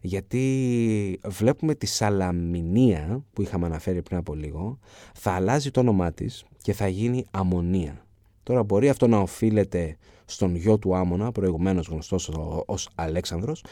γιατί 0.00 1.20
βλέπουμε 1.24 1.74
τη 1.74 1.86
Σαλαμινία 1.86 3.24
που 3.32 3.42
είχαμε 3.42 3.66
αναφέρει 3.66 4.02
πριν 4.02 4.18
από 4.18 4.34
λίγο 4.34 4.78
θα 5.14 5.30
αλλάζει 5.30 5.70
το 5.70 5.80
όνομά 5.80 6.12
της 6.12 6.44
και 6.62 6.72
θα 6.72 6.88
γίνει 6.88 7.24
Αμμονία. 7.30 8.06
Τώρα 8.42 8.62
μπορεί 8.62 8.88
αυτό 8.88 9.06
να 9.06 9.18
οφείλεται 9.18 9.96
στον 10.24 10.54
γιο 10.54 10.78
του 10.78 10.96
Άμονα, 10.96 11.32
προηγουμένως 11.32 11.86
γνωστός 11.86 12.30
ως 12.66 12.88
Αλέξανδρος, 12.94 13.64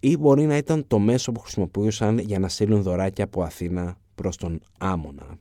ή 0.00 0.16
μπορεί 0.16 0.46
να 0.46 0.56
ήταν 0.56 0.84
το 0.86 0.98
μέσο 0.98 1.32
που 1.32 1.40
χρησιμοποιούσαν 1.40 2.18
για 2.18 2.38
να 2.38 2.48
στείλουν 2.48 2.82
δωράκια 2.82 3.24
από 3.24 3.42
Αθήνα 3.42 3.96
προς 4.14 4.36
τον 4.36 4.60
Άμονα. 4.78 5.38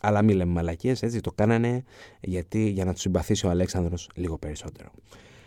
Αλλά 0.00 0.22
μη 0.22 0.32
λέμε 0.32 0.52
μαλακίες, 0.52 1.02
έτσι 1.02 1.20
το 1.20 1.32
κάνανε 1.32 1.84
γιατί, 2.20 2.68
για 2.68 2.84
να 2.84 2.92
τους 2.92 3.00
συμπαθήσει 3.00 3.46
ο 3.46 3.50
Αλέξανδρος 3.50 4.10
λίγο 4.14 4.38
περισσότερο. 4.38 4.90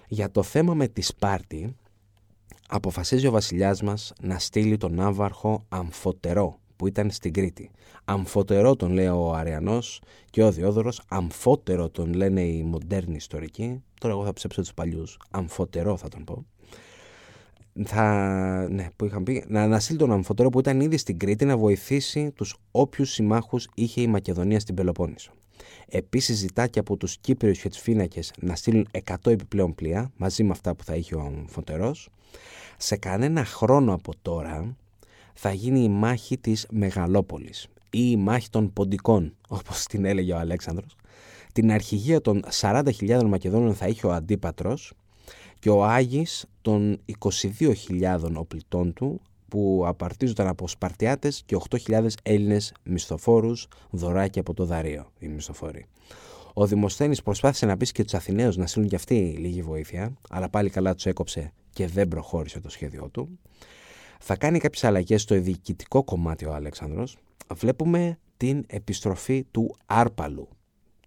Για 0.08 0.32
το 0.32 0.44
θέμα 0.44 0.74
με 0.74 0.88
τη 0.88 1.02
Σπάρτη, 1.02 1.76
αποφασίζει 2.68 3.28
ο 3.28 3.32
βασιλιάς 3.32 3.82
μας 3.82 4.14
να 4.22 4.40
στείλει 4.40 4.78
τον 4.78 5.00
Άβαρχο 5.00 5.66
Αμφωτερό 5.70 6.60
που 6.76 6.88
ήταν 6.88 7.12
στην 7.12 7.34
Κρήτη. 7.34 7.72
Αμφωτερό 8.06 8.76
τον 8.76 8.92
λέει 8.92 9.08
ο 9.08 9.34
Αριανός 9.34 10.02
και 10.30 10.44
ο 10.44 10.52
Διόδωρος, 10.52 11.02
αμφότερο 11.08 11.90
τον 11.90 12.14
λένε 12.14 12.42
οι 12.42 12.64
μοντέρνοι 12.64 13.16
ιστορικοί. 13.16 13.84
Τώρα 14.00 14.14
εγώ 14.14 14.26
θα 14.26 14.34
ψέψω 14.34 14.62
τους 14.62 14.74
παλιούς, 14.74 15.20
αμφωτερό 15.32 15.98
θα 15.98 16.08
τον 16.08 16.24
πω. 16.24 16.46
Θα, 17.86 18.68
ναι, 18.70 18.88
που 18.96 19.06
είχαν 19.06 19.24
πει, 19.24 19.44
να 19.48 19.62
αναστείλει 19.62 19.98
τον 19.98 20.12
Αμφωτερό 20.12 20.50
που 20.50 20.60
ήταν 20.60 20.82
ήδη 20.82 20.98
στην 20.98 21.18
Κρήτη 21.18 21.46
να 21.46 21.58
βοηθήσει 21.58 22.32
τους 22.32 22.58
όποιους 22.72 23.12
συμμάχους 23.12 23.70
είχε 23.76 24.02
η 24.02 24.08
Μακεδονία 24.08 24.60
στην 24.60 24.76
Πελοπόννησο. 24.76 25.32
Επίσης, 25.88 26.38
ζητά 26.38 26.68
και 26.68 26.80
από 26.80 26.98
τους 26.98 27.18
Κύπριους 27.18 27.60
και 27.60 27.70
τους 27.70 27.80
Φίνακες 27.80 28.34
να 28.40 28.56
στείλουν 28.56 28.88
100 28.92 29.32
επιπλέον 29.32 29.76
πλοία 29.76 30.12
μαζί 30.18 30.44
με 30.44 30.52
αυτά 30.52 30.76
που 30.76 30.84
θα 30.84 30.96
είχε 30.96 31.16
ο 31.16 31.20
Αμφωτερό. 31.22 31.96
Σε 32.78 32.96
κανένα 32.96 33.46
χρόνο 33.46 33.94
από 33.94 34.13
τώρα 34.22 34.76
θα 35.34 35.54
γίνει 35.54 35.84
η 35.84 35.90
μάχη 35.90 36.38
της 36.38 36.68
Μεγαλόπολης 36.70 37.68
ή 37.90 38.10
η 38.12 38.16
μάχη 38.16 38.50
των 38.50 38.74
Ποντικών, 38.74 39.36
όπως 39.48 39.86
την 39.86 40.06
έλεγε 40.06 40.34
ο 40.34 40.38
Αλέξανδρος. 40.38 40.96
Την 41.54 41.72
αρχηγία 41.72 42.22
των 42.22 42.44
40.000 42.60 43.24
Μακεδόνων 43.24 43.76
θα 43.76 43.88
είχε 43.88 44.08
ο 44.08 44.12
Αντίπατρος 44.12 44.94
και 45.60 45.70
ο 45.70 45.84
Άγης 45.84 46.46
των 46.62 47.00
22.000 48.00 48.20
οπλιτών 48.34 48.93
του 48.93 49.22
που 49.48 49.84
απαρτίζονταν 49.86 50.48
από 50.48 50.67
Σπαρτιάτες 50.67 51.43
και 51.46 51.58
8.000 51.88 52.08
Έλληνες 52.24 52.74
μισθοφόρους 52.84 53.67
δωράκια 53.89 54.41
από 54.41 54.54
το 54.54 54.65
Δαρείο, 54.65 55.12
οι 55.20 55.28
μισθοφόροι. 55.28 55.86
Ο 56.54 56.65
Δημοσθένης 56.65 57.24
προσπάθησε 57.24 57.65
να 57.65 57.78
πείσει 57.78 57.91
και 57.91 58.04
τους 58.04 58.13
Αθηναίους 58.13 58.58
να 58.58 58.67
στείλουν 58.67 58.88
και 58.88 58.96
αυτοί 58.96 59.36
λίγη 59.39 59.62
βοήθεια, 59.62 60.13
αλλά 60.30 60.50
πάλι 60.50 60.70
καλά 60.70 60.96
τους 60.96 61.06
έκοψε 61.06 61.54
και 61.70 61.88
δεν 61.88 62.08
προχώρησε 62.08 62.60
το 62.60 62.70
σχέδιό 62.70 63.10
του. 63.12 63.39
Θα 64.20 64.36
κάνει 64.36 64.60
κάποιες 64.60 64.84
αλλαγές 64.84 65.22
στο 65.22 65.39
διοικητικό 65.39 66.04
κομμάτι 66.04 66.46
ο 66.46 66.54
Αλέξανδρος. 66.54 67.17
Βλέπουμε 67.54 68.17
την 68.38 68.63
επιστροφή 68.67 69.46
του 69.52 69.76
Άρπαλου. 69.86 70.48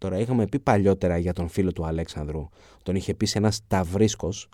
Τώρα 0.01 0.19
είχαμε 0.19 0.47
πει 0.47 0.59
παλιότερα 0.59 1.19
για 1.19 1.33
τον 1.33 1.49
φίλο 1.49 1.73
του 1.73 1.85
Αλέξανδρου. 1.85 2.49
Τον 2.83 2.95
είχε 2.95 3.15
πει 3.15 3.27
σε 3.27 3.39
ένας 3.39 3.55
Σταυρίσκος 3.55 4.49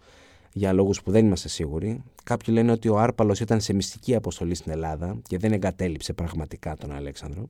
για 0.53 0.73
λόγους 0.73 1.03
που 1.03 1.11
δεν 1.11 1.27
είμαστε 1.27 1.49
σίγουροι. 1.49 2.03
Κάποιοι 2.25 2.55
λένε 2.57 2.73
ότι 2.73 2.89
ο 2.89 2.99
Άρπαλος 2.99 3.41
ήταν 3.41 3.61
σε 3.61 3.73
μυστική 3.73 4.15
αποστολή 4.15 4.55
στην 4.55 4.73
Ελλάδα 4.73 5.17
και 5.29 5.39
δεν 5.39 5.53
εγκατέλειψε 5.53 6.13
πραγματικά 6.13 6.77
τον 6.77 6.93
Αλέξανδρο. 6.93 7.49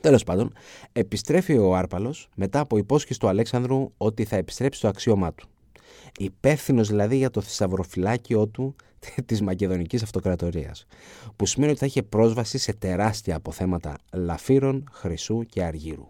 Τέλος 0.00 0.24
πάντων, 0.24 0.52
επιστρέφει 0.92 1.56
ο 1.58 1.76
Άρπαλος 1.76 2.28
μετά 2.34 2.60
από 2.60 2.76
υπόσχεση 2.76 3.18
του 3.18 3.28
Αλέξανδρου 3.28 3.92
ότι 3.96 4.24
θα 4.24 4.36
επιστρέψει 4.36 4.78
στο 4.78 4.88
αξίωμά 4.88 5.32
του 5.32 5.48
υπεύθυνος 6.18 6.88
δηλαδή 6.88 7.16
για 7.16 7.30
το 7.30 7.40
θησαυροφυλάκιο 7.40 8.46
του 8.46 8.74
της 9.26 9.42
Μακεδονικής 9.42 10.02
Αυτοκρατορίας, 10.02 10.86
που 11.36 11.46
σημαίνει 11.46 11.70
ότι 11.70 11.80
θα 11.80 11.86
είχε 11.86 12.02
πρόσβαση 12.02 12.58
σε 12.58 12.72
τεράστια 12.72 13.36
αποθέματα 13.36 13.96
λαφύρων, 14.12 14.84
χρυσού 14.92 15.42
και 15.42 15.62
αργύρου. 15.62 16.06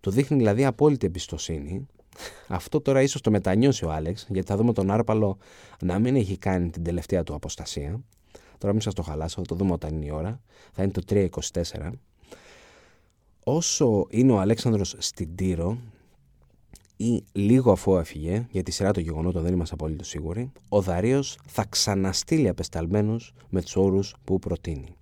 Του 0.00 0.10
δείχνει 0.10 0.36
δηλαδή 0.36 0.64
απόλυτη 0.64 1.06
εμπιστοσύνη. 1.06 1.86
Αυτό 2.48 2.80
τώρα 2.80 3.02
ίσως 3.02 3.20
το 3.20 3.30
μετανιώσει 3.30 3.84
ο 3.84 3.90
Άλεξ, 3.90 4.26
γιατί 4.28 4.48
θα 4.48 4.56
δούμε 4.56 4.72
τον 4.72 4.90
Άρπαλο 4.90 5.38
να 5.80 5.98
μην 5.98 6.16
έχει 6.16 6.36
κάνει 6.36 6.70
την 6.70 6.82
τελευταία 6.82 7.22
του 7.22 7.34
αποστασία. 7.34 8.00
Τώρα 8.58 8.72
μην 8.72 8.82
σας 8.82 8.94
το 8.94 9.02
χαλάσω, 9.02 9.40
θα 9.40 9.46
το 9.46 9.54
δούμε 9.54 9.72
όταν 9.72 9.94
είναι 9.94 10.04
η 10.04 10.10
ώρα. 10.10 10.40
Θα 10.72 10.82
είναι 10.82 10.92
το 10.92 11.02
324. 11.04 11.90
Όσο 13.44 14.06
είναι 14.10 14.32
ο 14.32 14.40
Αλέξανδρος 14.40 14.94
στην 14.98 15.34
Τύρο, 15.34 15.78
ή 16.96 17.24
λίγο 17.32 17.72
αφού 17.72 17.96
έφυγε, 17.96 18.46
για 18.50 18.62
τη 18.62 18.70
σειρά 18.70 18.92
των 18.92 19.02
γεγονότων 19.02 19.42
δεν 19.42 19.52
είμαστε 19.52 19.74
απολύτω 19.74 20.04
σίγουροι, 20.04 20.52
ο 20.68 20.80
Δαρίο 20.82 21.22
θα 21.46 21.64
ξαναστείλει 21.68 22.48
απεσταλμένους 22.48 23.34
με 23.48 23.62
τους 23.62 23.76
όρους 23.76 24.14
που 24.24 24.38
προτείνει. 24.38 24.96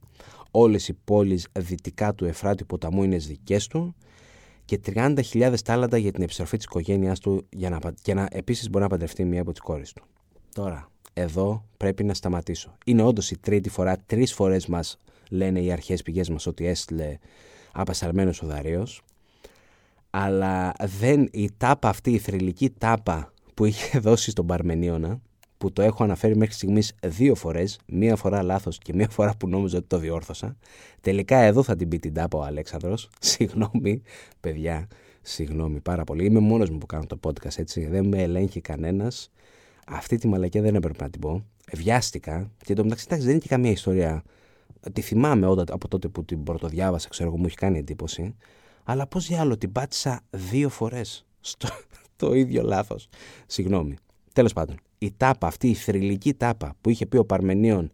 Όλες 0.50 0.88
οι 0.88 0.92
πόλεις 1.04 1.48
δυτικά 1.52 2.14
του 2.14 2.24
Εφράτη 2.24 2.64
ποταμού 2.64 3.02
είναι 3.02 3.16
δικές 3.16 3.66
του 3.66 3.94
και 4.66 4.81
30.000 4.87 5.55
τάλαντα 5.64 5.96
για 5.96 6.12
την 6.12 6.22
επιστροφή 6.22 6.57
της 6.57 6.66
οικογένειάς 6.66 7.18
του 7.18 7.46
για 7.50 7.70
να, 7.70 7.79
και 8.02 8.14
να 8.14 8.29
επίσης 8.31 8.70
μπορεί 8.70 8.85
να 8.85 8.90
παντρευτεί 8.90 9.24
μία 9.24 9.40
από 9.40 9.50
τις 9.50 9.61
κόρες 9.61 9.92
του. 9.92 10.02
Τώρα, 10.55 10.90
εδώ 11.12 11.64
πρέπει 11.76 12.05
να 12.05 12.14
σταματήσω. 12.14 12.76
Είναι 12.85 13.02
όντως 13.02 13.31
η 13.31 13.38
τρίτη 13.38 13.68
φορά, 13.68 13.96
τρεις 14.07 14.33
φορές 14.33 14.66
μας 14.66 14.98
λένε 15.31 15.61
οι 15.61 15.72
αρχές 15.72 16.02
πηγές 16.02 16.31
μας 16.31 16.46
ότι 16.46 16.66
έστειλε 16.66 17.18
απεσταλμένο 17.72 18.33
ο 18.42 18.46
Δαρίο 18.46 18.87
αλλά 20.11 20.72
δεν 21.00 21.29
η 21.33 21.50
τάπα 21.57 21.88
αυτή, 21.88 22.11
η 22.11 22.18
θρηλυκή 22.18 22.70
τάπα 22.70 23.33
που 23.55 23.64
είχε 23.64 23.98
δώσει 24.09 24.31
στον 24.31 24.46
Παρμενίωνα, 24.46 25.20
που 25.66 25.72
το 25.72 25.83
έχω 25.83 26.05
αναφέρει 26.05 26.37
μέχρι 26.37 26.55
στιγμής 26.55 26.94
δύο 27.07 27.35
φορές, 27.35 27.79
μία 27.87 28.16
φορά 28.16 28.42
λάθος 28.42 28.79
και 28.79 28.94
μία 28.94 29.09
φορά 29.09 29.37
που 29.37 29.48
νόμιζα 29.48 29.76
ότι 29.76 29.87
το 29.87 29.98
διόρθωσα. 29.98 30.57
Τελικά 31.00 31.38
εδώ 31.38 31.62
θα 31.62 31.76
την 31.76 31.88
πει 31.88 31.98
την 31.98 32.14
τάπα 32.14 32.38
ο 32.38 32.42
Αλέξανδρος. 32.42 33.11
Συγγνώμη, 33.20 34.02
παιδιά, 34.40 34.87
συγγνώμη 35.22 35.81
πάρα 35.81 36.05
πολύ. 36.05 36.24
Είμαι 36.24 36.38
μόνος 36.38 36.70
μου 36.70 36.79
που 36.79 36.87
κάνω 36.87 37.07
το 37.07 37.18
podcast 37.22 37.59
έτσι. 37.59 37.87
Δεν 37.87 38.07
με 38.07 38.22
ελέγχει 38.22 38.61
κανένας. 38.61 39.31
Αυτή 39.87 40.16
τη 40.16 40.29
μαλακία 40.29 40.62
δεν 40.62 40.74
έπρεπε 40.74 41.02
να 41.02 41.11
την 41.11 41.20
πω. 41.20 41.44
Βιάστηκα 41.72 42.50
και 42.64 42.74
το 42.74 42.83
μεταξύ 42.83 43.07
δεν 43.09 43.29
είναι 43.29 43.38
και 43.38 43.48
καμία 43.48 43.70
ιστορία. 43.70 44.22
Τη 44.92 45.00
θυμάμαι 45.00 45.46
όταν, 45.46 45.66
από 45.70 45.88
τότε 45.88 46.09
που 46.09 46.24
την 46.24 46.42
πρωτοδιάβασα, 46.42 47.09
ξέρω 47.09 47.29
εγώ, 47.29 47.38
μου 47.38 47.46
έχει 47.46 47.57
κάνει 47.57 47.79
εντύπωση. 47.79 48.35
Αλλά 48.85 49.07
πώς 49.07 49.29
για 49.29 49.40
άλλο 49.40 49.57
την 49.57 49.72
πάτησα 49.72 50.20
δύο 50.31 50.68
φορές 50.68 51.26
στο 51.40 51.68
το 52.16 52.35
ίδιο 52.35 52.62
λάθος. 52.62 53.09
Συγγνώμη. 53.46 53.96
Τέλος 54.33 54.52
πάντων, 54.52 54.76
η 54.98 55.12
τάπα 55.16 55.46
αυτή, 55.46 55.68
η 55.68 55.74
θρηλυκή 55.74 56.35
τάπα 56.35 56.74
που 56.80 56.90
είχε 56.90 57.06
πει 57.06 57.16
ο 57.16 57.24
Παρμενίων 57.24 57.90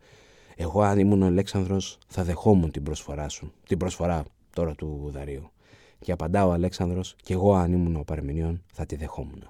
εγώ 0.57 0.83
αν 0.83 0.99
ήμουν 0.99 1.23
ο 1.23 1.27
Αλέξανδρος 1.27 1.99
θα 2.07 2.25
δεχόμουν 2.25 2.71
την 2.71 2.83
προσφορά 2.83 3.29
σου, 3.29 3.53
την 3.67 3.79
προσφορά 3.79 4.25
τώρα 4.55 4.75
του 4.75 5.11
Δαρίου. 5.13 5.51
Και 5.99 6.13
απαντά 6.13 6.47
ο 6.47 6.53
Αλέξανδρος 6.53 7.17
και 7.23 7.33
εγώ 7.33 7.55
αν 7.55 7.73
ήμουν 7.73 7.97
ο 7.97 8.03
Παρμενίων 8.03 8.63
θα 8.73 8.87
τη 8.87 8.97
δεχόμουν. 8.97 9.45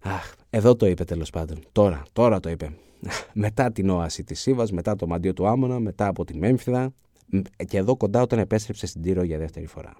Αχ, 0.00 0.34
εδώ 0.50 0.76
το 0.76 0.86
είπε 0.86 1.04
τέλος 1.04 1.30
πάντων. 1.30 1.58
Τώρα, 1.72 2.02
τώρα 2.12 2.40
το 2.40 2.50
είπε. 2.50 2.72
μετά 3.32 3.72
την 3.72 3.90
όαση 3.90 4.24
της 4.24 4.40
Σίβας, 4.40 4.72
μετά 4.72 4.96
το 4.96 5.06
μαντίο 5.06 5.32
του 5.32 5.46
Άμονα, 5.46 5.78
μετά 5.78 6.06
από 6.06 6.24
τη 6.24 6.36
Μέμφυδα, 6.36 6.92
και 7.66 7.76
εδώ 7.76 7.96
κοντά 7.96 8.22
όταν 8.22 8.38
επέστρεψε 8.38 8.86
στην 8.86 9.02
Τύρο 9.02 9.22
για 9.22 9.38
δεύτερη 9.38 9.66
φορά. 9.66 9.92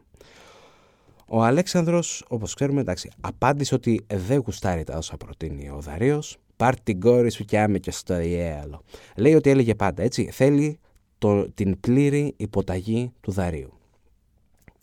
Ο 1.28 1.42
Αλέξανδρος, 1.42 2.24
όπως 2.28 2.54
ξέρουμε, 2.54 2.80
εντάξει, 2.80 3.10
απάντησε 3.20 3.74
ότι 3.74 4.04
δεν 4.12 4.38
γουστάρει 4.38 4.84
τα 4.84 4.96
όσα 4.96 5.16
προτείνει 5.16 5.70
ο 5.70 5.80
Δαρείος. 5.80 6.36
Πάρ 6.56 6.80
την 6.80 7.00
κόρη 7.00 7.30
σου 7.30 7.44
και 7.44 7.58
άμε 7.58 7.78
και 7.78 7.90
στο 7.90 8.20
ιέλο. 8.20 8.82
Λέει 9.16 9.34
ότι 9.34 9.50
έλεγε 9.50 9.74
πάντα 9.74 10.02
έτσι, 10.02 10.30
θέλει 10.30 10.78
το, 11.18 11.50
την 11.50 11.80
πλήρη 11.80 12.34
υποταγή 12.36 13.12
του 13.20 13.30
Δαρείου. 13.30 13.72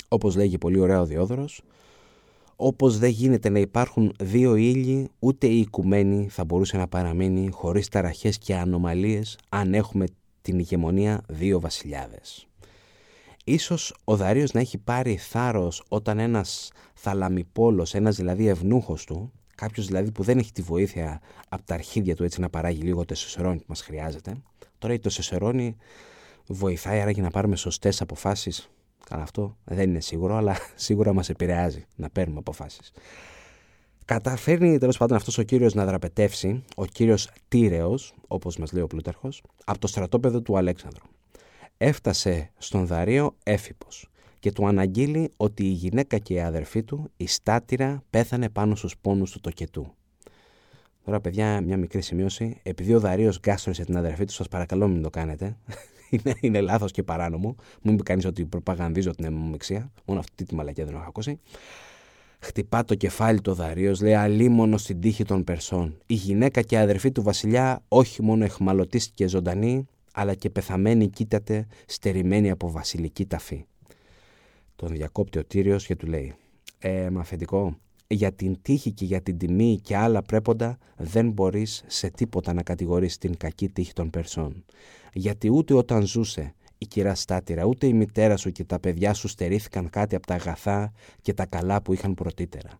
Όπως 0.07 0.35
λέγει 0.35 0.57
πολύ 0.57 0.79
ωραία 0.79 1.01
ο 1.01 1.05
Διόδωρος, 1.05 1.61
όπως 2.55 2.97
δεν 2.97 3.09
γίνεται 3.09 3.49
να 3.49 3.59
υπάρχουν 3.59 4.13
δύο 4.19 4.55
ήλιοι, 4.55 5.09
ούτε 5.19 5.47
η 5.47 5.59
οικουμένη 5.59 6.27
θα 6.29 6.45
μπορούσε 6.45 6.77
να 6.77 6.87
παραμείνει 6.87 7.49
χωρίς 7.51 7.87
ταραχές 7.87 8.37
και 8.37 8.55
ανομαλίες 8.55 9.37
αν 9.49 9.73
έχουμε 9.73 10.05
την 10.41 10.59
ηγεμονία 10.59 11.21
δύο 11.27 11.59
βασιλιάδες. 11.59 12.47
Ίσως 13.43 13.95
ο 14.03 14.15
Δαρίος 14.15 14.51
να 14.51 14.59
έχει 14.59 14.77
πάρει 14.77 15.17
θάρρος 15.17 15.83
όταν 15.87 16.19
ένας 16.19 16.71
θαλαμιπόλος, 16.93 17.93
ένας 17.93 18.15
δηλαδή 18.15 18.47
ευνούχος 18.47 19.05
του, 19.05 19.31
κάποιος 19.55 19.87
δηλαδή 19.87 20.11
που 20.11 20.23
δεν 20.23 20.37
έχει 20.37 20.51
τη 20.51 20.61
βοήθεια 20.61 21.21
από 21.49 21.65
τα 21.65 21.73
αρχίδια 21.73 22.15
του 22.15 22.23
έτσι 22.23 22.41
να 22.41 22.49
παράγει 22.49 22.81
λίγο 22.81 23.05
το 23.05 23.15
σεσερόνι 23.15 23.57
που 23.57 23.65
μας 23.67 23.81
χρειάζεται, 23.81 24.33
τώρα 24.77 24.99
το 24.99 25.09
σεσερόνι 25.09 25.75
βοηθάει 26.47 26.99
άραγε 26.99 27.21
να 27.21 27.29
πάρουμε 27.29 27.55
σωστές 27.55 28.01
αποφάσεις. 28.01 28.69
Καλά 29.09 29.23
αυτό 29.23 29.57
δεν 29.63 29.89
είναι 29.89 29.99
σίγουρο, 29.99 30.35
αλλά 30.35 30.57
σίγουρα 30.75 31.13
μας 31.13 31.29
επηρεάζει 31.29 31.85
να 31.95 32.09
παίρνουμε 32.09 32.39
αποφάσεις. 32.39 32.91
Καταφέρνει 34.05 34.77
τέλος 34.77 34.97
πάντων 34.97 35.17
αυτός 35.17 35.37
ο 35.37 35.43
κύριος 35.43 35.73
να 35.73 35.85
δραπετεύσει, 35.85 36.63
ο 36.75 36.85
κύριος 36.85 37.29
Τύρεος, 37.47 38.13
όπως 38.27 38.57
μας 38.57 38.71
λέει 38.71 38.83
ο 38.83 38.87
Πλούταρχος, 38.87 39.43
από 39.65 39.79
το 39.79 39.87
στρατόπεδο 39.87 40.41
του 40.41 40.57
Αλέξανδρου. 40.57 41.05
Έφτασε 41.77 42.51
στον 42.57 42.85
Δαρίο 42.85 43.35
έφυπο 43.43 43.87
και 44.39 44.51
του 44.51 44.67
αναγγείλει 44.67 45.31
ότι 45.37 45.63
η 45.63 45.71
γυναίκα 45.71 46.17
και 46.17 46.33
η 46.33 46.41
αδερφή 46.41 46.83
του, 46.83 47.11
η 47.17 47.27
Στάτηρα, 47.27 48.03
πέθανε 48.09 48.49
πάνω 48.49 48.75
στους 48.75 48.97
πόνους 48.97 49.31
του 49.31 49.39
τοκετού. 49.39 49.93
Τώρα, 51.05 51.19
παιδιά, 51.19 51.61
μια 51.61 51.77
μικρή 51.77 52.01
σημείωση. 52.01 52.59
Επειδή 52.63 52.93
ο 52.93 52.99
Δαρίος 52.99 53.39
γκάστρωσε 53.39 53.83
την 53.83 53.97
αδερφή 53.97 54.25
του, 54.25 54.33
σας 54.33 54.47
παρακαλώ 54.47 54.87
μην 54.87 55.01
το 55.01 55.09
κάνετε. 55.09 55.57
είναι, 56.09 56.33
είναι 56.39 56.61
λάθος 56.61 56.91
και 56.91 57.03
παράνομο. 57.03 57.55
Μην 57.81 57.95
πει 57.95 58.03
κανείς 58.03 58.25
ότι 58.25 58.45
προπαγανδίζω 58.45 59.11
την 59.11 59.25
αιμομηξία. 59.25 59.91
Μόνο 60.05 60.19
αυτή 60.19 60.45
τη 60.45 60.55
μαλακία 60.55 60.85
δεν 60.85 60.95
έχω 60.95 61.05
ακούσει. 61.07 61.39
Χτυπά 62.39 62.85
το 62.85 62.95
κεφάλι 62.95 63.41
του 63.41 63.53
Δαρίος, 63.53 64.01
λέει 64.01 64.13
αλίμονο 64.13 64.77
στην 64.77 64.99
τύχη 64.99 65.23
των 65.23 65.43
Περσών. 65.43 65.97
Η 66.05 66.13
γυναίκα 66.13 66.61
και 66.61 66.75
η 66.75 66.77
αδερφή 66.77 67.11
του 67.11 67.21
Βασιλιά 67.21 67.83
όχι 67.87 68.23
μόνο 68.23 68.43
εχμαλωτίστηκε 68.43 69.27
ζωντανή, 69.27 69.87
αλλά 70.13 70.33
και 70.33 70.49
πεθαμένη 70.49 71.09
κοίταται 71.09 71.67
στερημένη 71.85 72.49
από 72.49 72.71
βασιλική 72.71 73.25
ταφή. 73.25 73.65
Τον 74.75 74.89
διακόπτει 74.89 75.39
ο 75.39 75.45
Τύριος 75.45 75.85
και 75.85 75.95
του 75.95 76.07
λέει 76.07 76.33
«Ε, 76.79 77.09
μα 77.09 77.19
αφεντικό, 77.19 77.77
για 78.07 78.31
την 78.31 78.57
τύχη 78.61 78.91
και 78.91 79.05
για 79.05 79.21
την 79.21 79.37
τιμή 79.37 79.79
και 79.83 79.95
άλλα 79.97 80.21
πρέποντα 80.21 80.77
δεν 80.97 81.31
μπορείς 81.31 81.83
σε 81.87 82.09
τίποτα 82.09 82.53
να 82.53 82.63
κατηγορείς 82.63 83.17
την 83.17 83.37
κακή 83.37 83.69
τύχη 83.69 83.93
των 83.93 84.09
Περσών. 84.09 84.65
Γιατί 85.13 85.51
ούτε 85.51 85.73
όταν 85.73 86.05
ζούσε 86.05 86.53
η 86.77 86.85
κυρά 86.85 87.15
Στάτηρα, 87.15 87.65
ούτε 87.65 87.87
η 87.87 87.93
μητέρα 87.93 88.37
σου 88.37 88.51
και 88.51 88.63
τα 88.63 88.79
παιδιά 88.79 89.13
σου 89.13 89.27
στερήθηκαν 89.27 89.89
κάτι 89.89 90.15
από 90.15 90.27
τα 90.27 90.33
αγαθά 90.33 90.91
και 91.21 91.33
τα 91.33 91.45
καλά 91.45 91.81
που 91.81 91.93
είχαν 91.93 92.13
πρωτύτερα. 92.13 92.79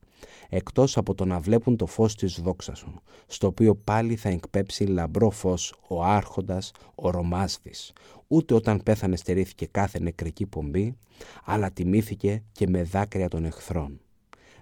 Εκτός 0.50 0.98
από 0.98 1.16
το 1.16 1.26
να 1.26 1.40
βλέπουν 1.40 1.78
το 1.78 1.86
φως 1.86 2.16
της 2.16 2.40
δόξας 2.42 2.78
σου, 2.78 3.02
στο 3.28 3.48
οποίο 3.48 3.76
πάλι 3.76 4.16
θα 4.16 4.30
εκπέψει 4.30 4.86
λαμπρό 4.86 5.30
φως 5.30 5.74
ο 5.88 6.04
άρχοντας, 6.04 6.72
ο 6.96 7.10
Ρωμάσδης. 7.10 7.94
Ούτε 8.28 8.54
όταν 8.54 8.84
πέθανε 8.84 9.16
στερήθηκε 9.16 9.66
κάθε 9.66 10.00
νεκρική 10.00 10.46
πομπή, 10.46 10.98
αλλά 11.44 11.72
τιμήθηκε 11.72 12.44
και 12.52 12.68
με 12.68 12.84
δάκρυα 12.84 13.28
των 13.28 13.46
εχθρών 13.46 14.00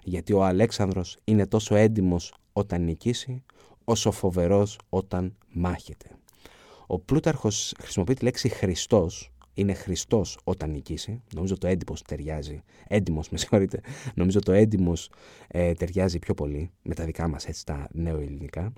γιατί 0.04 0.32
ο 0.32 0.44
Αλέξανδρος 0.44 1.16
είναι 1.24 1.46
τόσο 1.46 1.74
έντιμος 1.74 2.34
όταν 2.52 2.84
νικήσει, 2.84 3.44
όσο 3.84 4.10
φοβερός 4.10 4.78
όταν 4.88 5.36
μάχεται. 5.48 6.10
Ο 6.86 6.98
Πλούταρχος 6.98 7.74
χρησιμοποιεί 7.80 8.14
τη 8.14 8.24
λέξη 8.24 8.48
Χριστός, 8.48 9.31
είναι 9.54 9.74
Χριστός 9.74 10.38
όταν 10.44 10.70
νικήσει. 10.70 11.22
Νομίζω 11.34 11.58
το 11.58 11.66
έντιμος 11.66 12.02
ταιριάζει. 12.02 12.62
Έντιμος, 12.88 13.28
με 13.28 13.38
συγχωρείτε. 13.38 13.80
Νομίζω 14.14 14.38
το 14.38 14.52
έντιμος 14.52 15.10
ε, 15.48 15.72
ταιριάζει 15.72 16.18
πιο 16.18 16.34
πολύ 16.34 16.70
με 16.82 16.94
τα 16.94 17.04
δικά 17.04 17.28
μας 17.28 17.46
έτσι 17.46 17.66
τα 17.66 17.88
νεοελληνικά. 17.92 18.72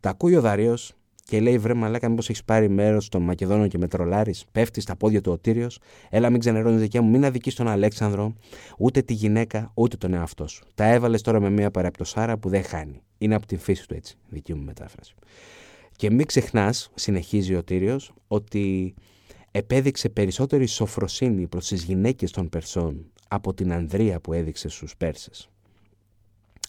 Τα 0.00 0.10
ακούει 0.10 0.36
ο 0.36 0.40
Δαρίος 0.40 0.94
και 1.24 1.40
λέει: 1.40 1.58
Βρε 1.58 1.74
μαλάκα, 1.74 2.08
μήπως 2.08 2.28
έχεις 2.28 2.44
πάρει 2.44 2.68
μέρος 2.68 3.08
των 3.08 3.22
Μακεδόνων 3.22 3.68
και 3.68 3.78
με 3.78 3.88
τρολάρεις. 3.88 4.44
Πέφτεις 4.52 4.82
στα 4.82 4.96
πόδια 4.96 5.20
του 5.20 5.32
ο 5.32 5.38
Τύριος. 5.38 5.78
Έλα, 6.10 6.30
μην 6.30 6.40
ξενερώνεις 6.40 6.80
δικιά 6.80 7.02
μου, 7.02 7.10
μην 7.10 7.24
αδικείς 7.24 7.54
τον 7.54 7.68
Αλέξανδρο, 7.68 8.34
ούτε 8.78 9.02
τη 9.02 9.12
γυναίκα, 9.12 9.70
ούτε 9.74 9.96
τον 9.96 10.14
εαυτό 10.14 10.46
σου. 10.46 10.64
Τα 10.74 10.84
έβαλες 10.84 11.22
τώρα 11.22 11.40
με 11.40 11.50
μια 11.50 11.70
παραπτωσάρα 11.70 12.38
που 12.38 12.48
δεν 12.48 12.62
χάνει. 12.62 13.02
Είναι 13.18 13.34
από 13.34 13.46
την 13.46 13.58
φύση 13.58 13.88
του 13.88 13.94
έτσι, 13.94 14.16
δική 14.28 14.54
μου 14.54 14.64
μετάφραση. 14.64 15.14
Και 15.96 16.10
μην 16.10 16.26
ξεχνάς, 16.26 16.90
συνεχίζει 16.94 17.54
ο 17.54 17.64
Τύριος, 17.64 18.12
ότι 18.28 18.94
επέδειξε 19.56 20.08
περισσότερη 20.08 20.66
σοφροσύνη 20.66 21.46
προς 21.46 21.66
τις 21.66 21.82
γυναίκες 21.82 22.30
των 22.30 22.48
Περσών 22.48 23.06
από 23.28 23.54
την 23.54 23.72
Ανδρεία 23.72 24.20
που 24.20 24.32
έδειξε 24.32 24.68
στους 24.68 24.96
Πέρσες. 24.96 25.48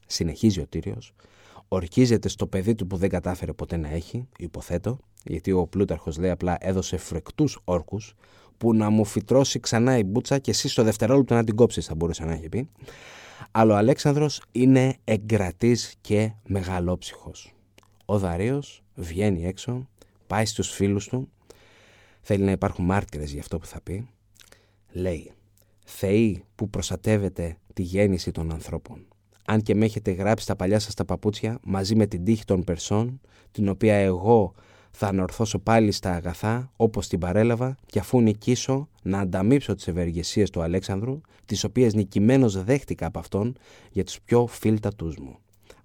Συνεχίζει 0.05 0.59
ο 0.59 0.67
Τύριος, 0.67 1.13
ορκίζεται 1.67 2.29
στο 2.29 2.47
παιδί 2.47 2.75
του 2.75 2.87
που 2.87 2.97
δεν 2.97 3.09
κατάφερε 3.09 3.53
ποτέ 3.53 3.77
να 3.77 3.89
έχει, 3.89 4.27
υποθέτω, 4.37 4.99
γιατί 5.23 5.51
ο 5.51 5.67
Πλούταρχος 5.67 6.17
λέει 6.17 6.29
απλά 6.29 6.57
έδωσε 6.59 6.97
φρεκτούς 6.97 7.59
όρκους 7.63 8.15
που 8.57 8.73
να 8.73 8.89
μου 8.89 9.05
φυτρώσει 9.05 9.59
ξανά 9.59 9.97
η 9.97 10.03
μπούτσα 10.03 10.39
και 10.39 10.51
εσύ 10.51 10.67
στο 10.67 10.83
δευτερόλεπτο 10.83 11.33
να 11.33 11.43
την 11.43 11.55
κόψεις 11.55 11.85
θα 11.85 11.95
μπορούσε 11.95 12.25
να 12.25 12.33
έχει 12.33 12.49
πει. 12.49 12.69
Αλλά 13.51 13.73
ο 13.73 13.77
Αλέξανδρος 13.77 14.41
είναι 14.51 14.97
εγκρατής 15.03 15.95
και 16.01 16.31
μεγαλόψυχος. 16.47 17.53
Ο 18.05 18.19
Δαρίος 18.19 18.83
βγαίνει 18.95 19.45
έξω, 19.45 19.87
πάει 20.27 20.45
στους 20.45 20.69
φίλους 20.69 21.07
του, 21.07 21.29
θέλει 22.27 22.43
να 22.43 22.51
υπάρχουν 22.51 22.85
μάρτυρες 22.85 23.31
για 23.31 23.39
αυτό 23.39 23.57
που 23.57 23.65
θα 23.65 23.81
πει, 23.81 24.07
λέει 24.91 25.31
«Θεοί 25.85 26.43
που 26.55 26.69
προστατεύετε 26.69 27.57
τη 27.73 27.81
γέννηση 27.81 28.31
των 28.31 28.51
ανθρώπων, 28.51 29.07
αν 29.45 29.61
και 29.61 29.75
με 29.75 29.85
έχετε 29.85 30.11
γράψει 30.11 30.47
τα 30.47 30.55
παλιά 30.55 30.79
σας 30.79 30.93
τα 30.93 31.05
παπούτσια 31.05 31.59
μαζί 31.63 31.95
με 31.95 32.05
την 32.05 32.23
τύχη 32.23 32.45
των 32.45 32.63
Περσών, 32.63 33.21
την 33.51 33.69
οποία 33.69 33.95
εγώ 33.95 34.53
θα 34.91 35.07
ανορθώσω 35.07 35.59
πάλι 35.59 35.91
στα 35.91 36.11
αγαθά 36.11 36.71
όπως 36.75 37.07
την 37.07 37.19
παρέλαβα 37.19 37.75
και 37.85 37.99
αφού 37.99 38.21
νικήσω 38.21 38.89
να 39.01 39.19
ανταμείψω 39.19 39.75
τις 39.75 39.87
ευεργεσίες 39.87 40.49
του 40.49 40.61
Αλέξανδρου, 40.61 41.21
τις 41.45 41.63
οποίες 41.63 41.93
νικημένος 41.93 42.63
δέχτηκα 42.63 43.05
από 43.05 43.19
αυτόν 43.19 43.55
για 43.91 44.03
τους 44.03 44.21
πιο 44.21 44.47
φίλτατούς 44.47 45.17
μου. 45.17 45.37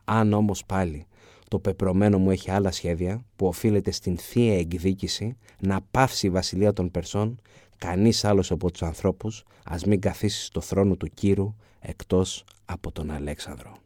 Αν 0.04 0.32
όμως 0.32 0.64
πάλι 0.64 1.06
το 1.50 1.58
πεπρωμένο 1.58 2.18
μου 2.18 2.30
έχει 2.30 2.50
άλλα 2.50 2.70
σχέδια 2.70 3.24
που 3.36 3.46
οφείλεται 3.46 3.90
στην 3.90 4.18
θεία 4.18 4.58
εκδίκηση 4.58 5.36
να 5.58 5.80
πάυσει 5.90 6.26
η 6.26 6.30
βασιλεία 6.30 6.72
των 6.72 6.90
Περσών, 6.90 7.40
κανείς 7.78 8.24
άλλος 8.24 8.50
από 8.50 8.70
τους 8.70 8.82
ανθρώπους 8.82 9.44
ας 9.64 9.84
μην 9.84 10.00
καθίσει 10.00 10.44
στο 10.44 10.60
θρόνο 10.60 10.96
του 10.96 11.10
Κύρου 11.14 11.54
εκτός 11.80 12.44
από 12.64 12.92
τον 12.92 13.10
Αλέξανδρο. 13.10 13.79